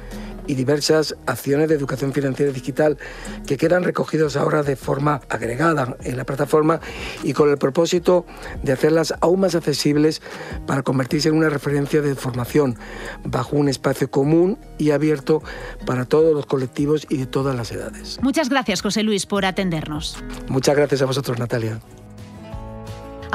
y 0.48 0.56
diversas 0.56 1.16
acciones 1.26 1.70
de 1.70 1.76
educación 1.76 2.14
financiera 2.14 2.52
digital 2.52 2.98
que 3.46 3.58
quedan 3.58 3.84
recogidos 3.84 4.36
ahora 4.36 4.64
de 4.64 4.76
forma 4.76 5.22
agregada 5.30 5.96
en 6.04 6.18
la 6.18 6.24
plataforma 6.24 6.80
y 7.24 7.34
con 7.34 7.50
el 7.50 7.58
propósito 7.58 8.26
de 8.64 8.74
hacerlas 8.74 9.14
aún 9.22 9.42
más 9.42 9.56
accesibles 9.56 10.22
para 10.66 10.84
convertirse 10.84 11.30
en 11.30 11.36
una 11.36 11.50
referencia 11.50 12.02
de 12.02 12.16
formación 12.16 12.78
bajo 13.24 13.56
un 13.56 13.70
espacio 13.70 14.10
común 14.10 14.58
y 14.78 14.92
abierto 14.92 15.42
para 15.86 16.06
todos 16.06 16.34
los 16.34 16.46
colectivos 16.46 17.06
y 17.10 17.18
de 17.18 17.26
todas 17.26 17.56
las 17.56 17.72
edades. 17.72 18.20
Muchas 18.22 18.50
gracias, 18.50 18.82
José 18.82 19.04
Luis, 19.04 19.26
por 19.26 19.46
atendernos. 19.46 20.18
Muchas 20.48 20.76
gracias 20.76 21.02
a 21.02 21.06
vosotros, 21.06 21.40
Natalia. 21.40 21.80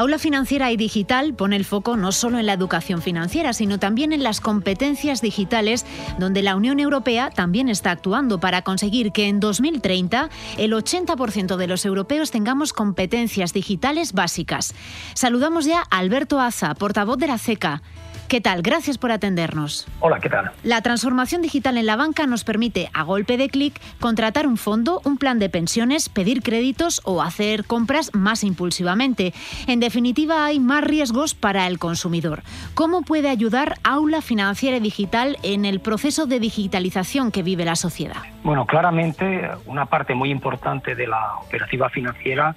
Aula 0.00 0.18
Financiera 0.18 0.72
y 0.72 0.78
Digital 0.78 1.34
pone 1.34 1.56
el 1.56 1.66
foco 1.66 1.94
no 1.98 2.10
solo 2.10 2.38
en 2.38 2.46
la 2.46 2.54
educación 2.54 3.02
financiera, 3.02 3.52
sino 3.52 3.78
también 3.78 4.14
en 4.14 4.22
las 4.22 4.40
competencias 4.40 5.20
digitales, 5.20 5.84
donde 6.18 6.40
la 6.40 6.56
Unión 6.56 6.80
Europea 6.80 7.28
también 7.28 7.68
está 7.68 7.90
actuando 7.90 8.40
para 8.40 8.62
conseguir 8.62 9.12
que 9.12 9.28
en 9.28 9.40
2030 9.40 10.30
el 10.56 10.72
80% 10.72 11.56
de 11.56 11.66
los 11.66 11.84
europeos 11.84 12.30
tengamos 12.30 12.72
competencias 12.72 13.52
digitales 13.52 14.14
básicas. 14.14 14.74
Saludamos 15.12 15.66
ya 15.66 15.82
a 15.90 15.98
Alberto 15.98 16.40
Aza, 16.40 16.74
portavoz 16.76 17.18
de 17.18 17.26
la 17.26 17.36
CECA. 17.36 17.82
¿Qué 18.30 18.40
tal? 18.40 18.62
Gracias 18.62 18.96
por 18.96 19.10
atendernos. 19.10 19.88
Hola, 19.98 20.20
¿qué 20.20 20.28
tal? 20.28 20.52
La 20.62 20.82
transformación 20.82 21.42
digital 21.42 21.76
en 21.76 21.84
la 21.84 21.96
banca 21.96 22.28
nos 22.28 22.44
permite, 22.44 22.88
a 22.94 23.02
golpe 23.02 23.36
de 23.36 23.48
clic, 23.48 23.80
contratar 23.98 24.46
un 24.46 24.56
fondo, 24.56 25.00
un 25.04 25.18
plan 25.18 25.40
de 25.40 25.48
pensiones, 25.48 26.08
pedir 26.08 26.40
créditos 26.40 27.00
o 27.04 27.22
hacer 27.22 27.64
compras 27.64 28.12
más 28.14 28.44
impulsivamente. 28.44 29.34
En 29.66 29.80
definitiva, 29.80 30.44
hay 30.44 30.60
más 30.60 30.84
riesgos 30.84 31.34
para 31.34 31.66
el 31.66 31.80
consumidor. 31.80 32.44
¿Cómo 32.74 33.02
puede 33.02 33.28
ayudar 33.28 33.74
Aula 33.82 34.22
Financiera 34.22 34.78
Digital 34.78 35.36
en 35.42 35.64
el 35.64 35.80
proceso 35.80 36.26
de 36.26 36.38
digitalización 36.38 37.32
que 37.32 37.42
vive 37.42 37.64
la 37.64 37.74
sociedad? 37.74 38.22
Bueno, 38.44 38.64
claramente 38.64 39.50
una 39.66 39.86
parte 39.86 40.14
muy 40.14 40.30
importante 40.30 40.94
de 40.94 41.08
la 41.08 41.34
operativa 41.44 41.90
financiera 41.90 42.54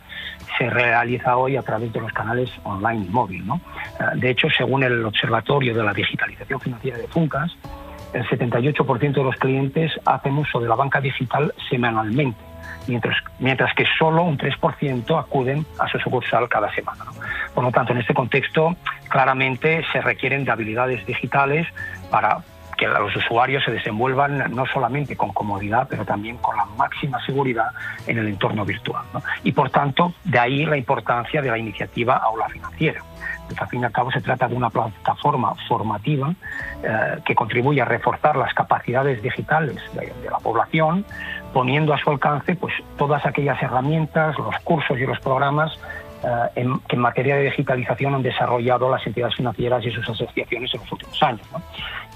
se 0.58 0.70
realiza 0.70 1.38
hoy 1.38 1.56
a 1.56 1.62
través 1.62 1.92
de 1.94 2.00
los 2.00 2.12
canales 2.14 2.50
online 2.64 3.06
y 3.06 3.10
móvil. 3.10 3.44
Eh, 3.44 4.04
de 4.16 4.30
hecho, 4.30 4.48
según 4.50 4.84
el 4.84 5.06
Observatorio 5.06 5.74
de 5.74 5.84
la 5.84 5.94
Digitalización 5.94 6.60
Financiera 6.60 6.98
de 6.98 7.08
FUNCAS, 7.08 7.56
el 8.14 8.28
78% 8.28 9.14
de 9.14 9.24
los 9.24 9.36
clientes 9.38 9.92
hacen 10.06 10.38
uso 10.38 10.60
de 10.60 10.68
la 10.68 10.76
banca 10.76 11.02
digital 11.02 11.54
semanalmente, 11.70 12.40
mientras, 12.88 13.18
mientras 13.40 13.74
que 13.74 13.86
solo 13.98 14.24
un 14.24 14.38
3% 14.38 15.20
acuden 15.20 15.66
a 15.80 15.88
su 15.88 15.98
sucursal 16.00 16.48
cada 16.48 16.74
semana. 16.76 17.06
Por 17.54 17.64
lo 17.64 17.72
tanto, 17.72 17.94
en 17.94 18.00
este 18.00 18.14
contexto, 18.14 18.76
claramente 19.10 19.84
se 19.92 20.02
requieren 20.02 20.46
de 20.46 20.52
habilidades 20.52 21.06
digitales 21.06 21.68
para 22.12 22.44
que 22.88 23.00
los 23.00 23.16
usuarios 23.16 23.64
se 23.64 23.72
desenvuelvan 23.72 24.54
no 24.54 24.66
solamente 24.66 25.16
con 25.16 25.32
comodidad, 25.32 25.88
pero 25.90 26.06
también 26.06 26.38
con 26.38 26.56
la 26.58 26.66
máxima 26.78 27.24
seguridad 27.26 27.68
en 28.08 28.18
el 28.18 28.28
entorno 28.28 28.66
virtual. 28.66 29.04
Y 29.44 29.52
por 29.52 29.70
tanto, 29.70 30.14
de 30.24 30.40
ahí 30.40 30.66
la 30.66 30.78
importancia 30.78 31.42
de 31.42 31.50
la 31.50 31.58
iniciativa 31.58 32.18
Aula 32.18 32.50
Financiera. 32.50 33.02
Pues, 33.48 33.62
al 33.62 33.68
fin 33.68 33.82
y 33.82 33.86
al 33.86 33.92
cabo 33.92 34.12
se 34.12 34.22
trata 34.22 34.48
de 34.48 34.56
una 34.56 34.70
plataforma 34.70 35.54
formativa 35.68 36.34
eh, 36.82 37.20
que 37.26 37.36
contribuye 37.36 37.82
a 37.82 37.86
reforzar 37.86 38.36
las 38.36 38.54
capacidades 38.54 39.22
digitales 39.22 39.78
de, 39.94 40.30
la 40.30 40.40
población, 40.40 41.06
poniendo 41.54 41.94
a 41.94 41.98
su 42.00 42.10
alcance 42.10 42.56
pues, 42.56 42.74
todas 42.98 43.26
aquellas 43.26 43.62
herramientas, 43.62 44.38
los 44.40 44.56
cursos 44.64 44.98
y 44.98 45.06
los 45.06 45.20
programas 45.20 45.78
eh, 46.24 46.66
que 46.88 46.96
en 46.96 47.02
materia 47.02 47.36
de 47.36 47.44
digitalización 47.44 48.16
han 48.16 48.24
desarrollado 48.24 48.90
las 48.90 49.06
entidades 49.06 49.36
financieras 49.36 49.86
y 49.86 49.92
sus 49.92 50.10
asociaciones 50.10 50.74
en 50.74 50.80
los 50.80 50.92
últimos 50.92 51.22
años. 51.22 51.48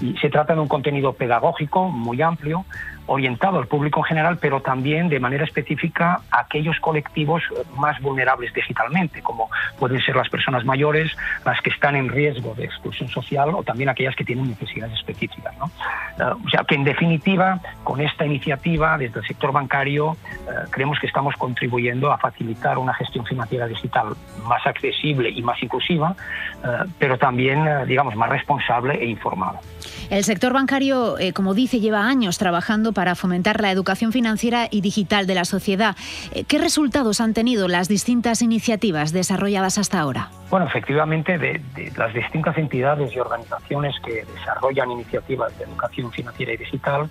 Y 0.00 0.16
se 0.18 0.30
trata 0.30 0.54
de 0.54 0.60
un 0.60 0.68
contenido 0.68 1.12
pedagógico 1.12 1.88
muy 1.88 2.22
amplio, 2.22 2.64
orientado 3.08 3.58
al 3.58 3.66
público 3.66 4.00
en 4.00 4.04
general, 4.04 4.38
pero 4.38 4.60
también 4.60 5.08
de 5.08 5.18
manera 5.18 5.44
específica 5.44 6.20
a 6.30 6.40
aquellos 6.40 6.78
colectivos 6.78 7.42
más 7.76 8.00
vulnerables 8.00 8.52
digitalmente, 8.52 9.22
como 9.22 9.50
pueden 9.78 10.00
ser 10.02 10.14
las 10.14 10.28
personas 10.28 10.64
mayores, 10.64 11.16
las 11.44 11.60
que 11.62 11.70
están 11.70 11.96
en 11.96 12.08
riesgo 12.08 12.54
de 12.54 12.64
exclusión 12.64 13.08
social 13.08 13.50
o 13.54 13.62
también 13.62 13.88
aquellas 13.88 14.14
que 14.14 14.24
tienen 14.24 14.48
necesidades 14.48 14.94
específicas. 14.94 15.54
Eh, 15.56 16.22
o 16.22 16.48
sea 16.50 16.64
que 16.64 16.74
en 16.74 16.84
definitiva, 16.84 17.60
con 17.82 18.00
esta 18.00 18.26
iniciativa 18.26 18.98
desde 18.98 19.20
el 19.20 19.26
sector 19.26 19.52
bancario, 19.52 20.16
eh, 20.46 20.66
creemos 20.70 20.98
que 21.00 21.06
estamos 21.06 21.34
contribuyendo 21.36 22.12
a 22.12 22.18
facilitar 22.18 22.76
una 22.76 22.92
gestión 22.92 23.24
financiera 23.24 23.66
digital 23.66 24.08
más 24.44 24.66
accesible 24.66 25.30
y 25.30 25.40
más 25.42 25.62
inclusiva, 25.62 26.14
eh, 26.62 26.68
pero 26.98 27.16
también, 27.16 27.86
digamos, 27.86 28.14
más 28.16 28.28
responsable 28.28 29.02
e 29.02 29.06
informada. 29.06 29.60
El 30.10 30.24
sector 30.24 30.52
bancario, 30.52 31.16
como 31.34 31.54
dice, 31.54 31.80
lleva 31.80 32.06
años 32.06 32.38
trabajando 32.38 32.92
para 32.92 33.14
fomentar 33.14 33.60
la 33.60 33.70
educación 33.70 34.12
financiera 34.12 34.68
y 34.70 34.80
digital 34.80 35.26
de 35.26 35.34
la 35.34 35.44
sociedad. 35.44 35.96
Eh, 36.32 36.44
¿Qué 36.44 36.58
resultados 36.58 37.20
han 37.20 37.34
tenido 37.34 37.68
las 37.68 37.88
distintas 37.88 38.42
iniciativas 38.42 39.12
desarrolladas 39.12 39.78
hasta 39.78 40.00
ahora? 40.00 40.30
Bueno, 40.50 40.66
efectivamente, 40.66 41.38
de, 41.38 41.60
las 41.96 42.14
distintas 42.14 42.56
entidades 42.56 43.14
y 43.14 43.18
organizaciones 43.18 43.94
que 44.04 44.24
desarrollan 44.34 44.90
iniciativas 44.90 45.56
de 45.58 45.64
educación 45.64 46.10
financiera 46.10 46.52
y 46.52 46.56
digital, 46.56 47.08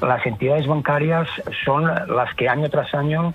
las 0.00 0.24
entidades 0.26 0.66
bancarias 0.66 1.28
son 1.64 1.84
las 1.84 2.34
que 2.36 2.48
año 2.48 2.68
tras 2.70 2.92
año 2.94 3.32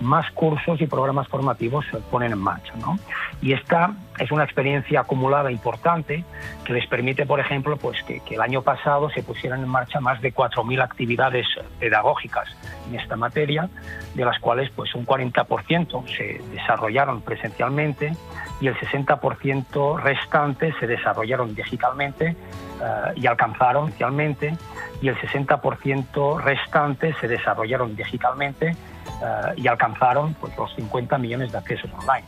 más 0.00 0.30
cursos 0.32 0.80
y 0.80 0.86
programas 0.86 1.28
formativos 1.28 1.84
se 1.90 1.98
ponen 1.98 2.32
en 2.32 2.38
marcha. 2.38 2.72
¿no? 2.76 2.98
Y 3.42 3.52
esta 3.52 3.94
es 4.18 4.30
una 4.30 4.44
experiencia 4.44 5.00
acumulada 5.00 5.50
importante 5.50 6.24
que 6.64 6.72
les 6.72 6.86
permite, 6.86 7.26
por 7.26 7.40
ejemplo, 7.40 7.76
pues 7.76 8.02
que, 8.02 8.20
el 8.30 8.40
año 8.40 8.62
pasado 8.62 9.10
se 9.10 9.22
pusieran 9.22 9.62
en 9.62 9.68
marcha 9.68 10.00
más 10.00 10.20
de 10.20 10.34
4.000 10.34 10.82
actividades 10.82 11.46
pedagógicas 11.78 12.48
en 12.88 12.98
esta 12.98 13.16
materia, 13.16 13.68
de 14.14 14.24
las 14.24 14.38
cuales 14.38 14.70
pues 14.70 14.94
un 14.94 15.06
40% 15.06 16.06
se 16.16 16.40
desarrollaron 16.52 17.22
presencialmente 17.22 18.12
y 18.60 18.66
el 18.66 18.76
60% 18.76 20.00
restante 20.00 20.74
se 20.80 20.86
desarrollaron 20.86 21.54
digitalmente 21.54 22.26
eh, 22.26 23.12
y 23.16 23.26
alcanzaron 23.26 23.88
inicialmente 23.88 24.56
y 25.00 25.08
el 25.08 25.16
60% 25.16 26.40
restante 26.40 27.14
se 27.20 27.28
desarrollaron 27.28 27.96
digitalmente 27.96 28.76
eh, 29.20 29.54
y 29.56 29.68
alcanzaron 29.68 30.34
pues, 30.34 30.56
los 30.56 30.74
50 30.74 31.18
millones 31.18 31.52
de 31.52 31.58
accesos 31.58 31.90
online. 31.92 32.26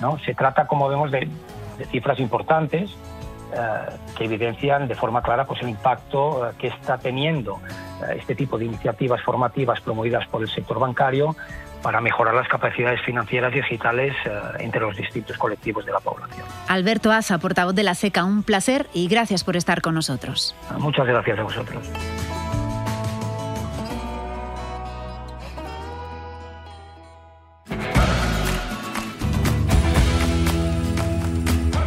¿no? 0.00 0.18
Se 0.18 0.34
trata, 0.34 0.66
como 0.66 0.88
vemos, 0.88 1.10
de, 1.10 1.28
cifras 1.90 2.20
importantes 2.20 2.90
eh, 3.52 3.58
que 4.16 4.24
evidencian 4.24 4.86
de 4.86 4.94
forma 4.94 5.22
clara 5.22 5.46
pues, 5.46 5.62
el 5.62 5.70
impacto 5.70 6.46
eh, 6.46 6.52
que 6.58 6.68
está 6.68 6.98
teniendo 6.98 7.60
este 8.14 8.34
tipo 8.34 8.58
de 8.58 8.66
iniciativas 8.66 9.22
formativas 9.22 9.80
promovidas 9.80 10.26
por 10.26 10.42
el 10.42 10.50
sector 10.50 10.78
bancario 10.78 11.34
para 11.82 12.00
mejorar 12.02 12.34
las 12.34 12.48
capacidades 12.48 13.00
financieras 13.02 13.54
digitales 13.54 14.14
entre 14.58 14.80
los 14.80 14.96
distintos 14.96 15.38
colectivos 15.38 15.86
de 15.86 15.92
la 15.92 16.00
población. 16.00 16.44
Alberto 16.68 17.12
Asa, 17.12 17.38
portavoz 17.38 17.74
de 17.74 17.82
la 17.82 17.94
SECA, 17.94 18.24
un 18.24 18.42
placer 18.42 18.88
y 18.92 19.06
gracias 19.08 19.44
por 19.44 19.56
estar 19.56 19.80
con 19.80 19.94
nosotros. 19.94 20.54
Muchas 20.78 21.06
gracias 21.06 21.38
a 21.38 21.42
vosotros. 21.42 21.90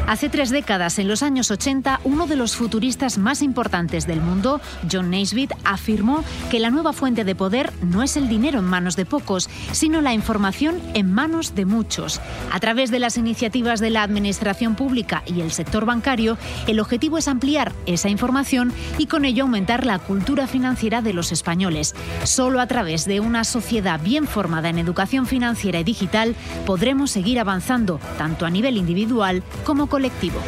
Hace 0.08 0.30
tres 0.30 0.52
décadas, 0.52 1.00
en 1.00 1.10
los 1.10 1.22
años 1.22 1.52
80, 1.52 2.00
uno 2.06 2.28
de 2.28 2.38
los 2.38 2.56
futuristas 2.56 3.17
más 3.17 3.41
importantes 3.41 4.08
del 4.08 4.22
mundo, 4.22 4.62
John 4.89 5.12
Naisbitt, 5.12 5.52
afirmó 5.65 6.24
que 6.50 6.62
la 6.62 6.70
nueva 6.70 6.93
fuente 6.93 7.26
de 7.26 7.36
poder 7.36 7.74
no 7.82 8.02
es 8.04 8.15
el 8.15 8.30
dinero 8.30 8.60
en 8.60 8.65
manos 8.65 8.96
de 8.96 9.06
pocos, 9.06 9.50
sino 9.74 10.00
la 10.00 10.13
información 10.13 10.82
en 10.93 11.12
manos 11.13 11.56
de 11.56 11.65
muchos. 11.65 12.22
A 12.54 12.60
través 12.62 12.89
de 12.89 13.00
las 13.00 13.17
iniciativas 13.17 13.82
de 13.82 13.89
la 13.89 14.02
administración 14.02 14.76
pública 14.76 15.24
y 15.26 15.41
el 15.41 15.52
sector 15.52 15.84
bancario, 15.84 16.38
el 16.67 16.80
objetivo 16.80 17.17
es 17.17 17.28
ampliar 17.28 17.74
esa 17.86 18.08
información 18.08 18.72
y 18.98 19.08
con 19.08 19.26
ello 19.26 19.43
aumentar 19.43 19.86
la 19.86 20.00
cultura 20.00 20.48
financiera 20.48 21.02
de 21.02 21.12
los 21.12 21.34
españoles. 21.34 21.96
Solo 22.24 22.62
a 22.62 22.67
través 22.67 23.04
de 23.04 23.20
una 23.20 23.43
sociedad 23.43 24.00
bien 24.02 24.26
formada 24.26 24.70
en 24.70 24.80
educación 24.80 25.26
financiera 25.26 25.82
y 25.82 25.84
digital 25.84 26.34
podremos 26.65 27.12
seguir 27.12 27.41
avanzando, 27.41 28.00
tanto 28.17 28.46
a 28.46 28.50
nivel 28.50 28.78
individual 28.78 29.43
como 29.65 29.88
colectivo. 29.97 30.39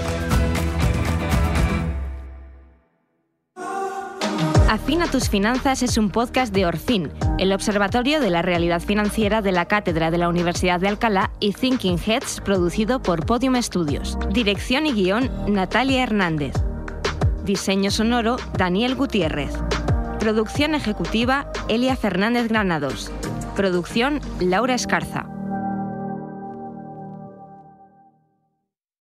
Afina 4.69 5.07
tus 5.09 5.27
finanzas 5.27 5.81
es 5.81 5.97
un 5.97 6.11
podcast 6.11 6.53
de 6.53 6.67
Orfin, 6.67 7.09
el 7.39 7.51
Observatorio 7.51 8.19
de 8.19 8.29
la 8.29 8.43
Realidad 8.43 8.79
Financiera 8.79 9.41
de 9.41 9.51
la 9.51 9.65
Cátedra 9.65 10.11
de 10.11 10.19
la 10.19 10.29
Universidad 10.29 10.79
de 10.79 10.87
Alcalá 10.87 11.31
y 11.39 11.53
Thinking 11.53 11.97
Heads, 11.97 12.41
producido 12.45 13.01
por 13.01 13.25
Podium 13.25 13.59
Studios. 13.59 14.19
Dirección 14.31 14.85
y 14.85 14.93
guion, 14.93 15.31
Natalia 15.47 16.03
Hernández. 16.03 16.53
Diseño 17.43 17.89
sonoro, 17.89 18.37
Daniel 18.55 18.93
Gutiérrez. 18.93 19.55
Producción 20.19 20.75
ejecutiva, 20.75 21.51
Elia 21.69 21.95
Fernández 21.95 22.49
Granados. 22.49 23.11
Producción, 23.55 24.21
Laura 24.39 24.75
Escarza. 24.75 25.25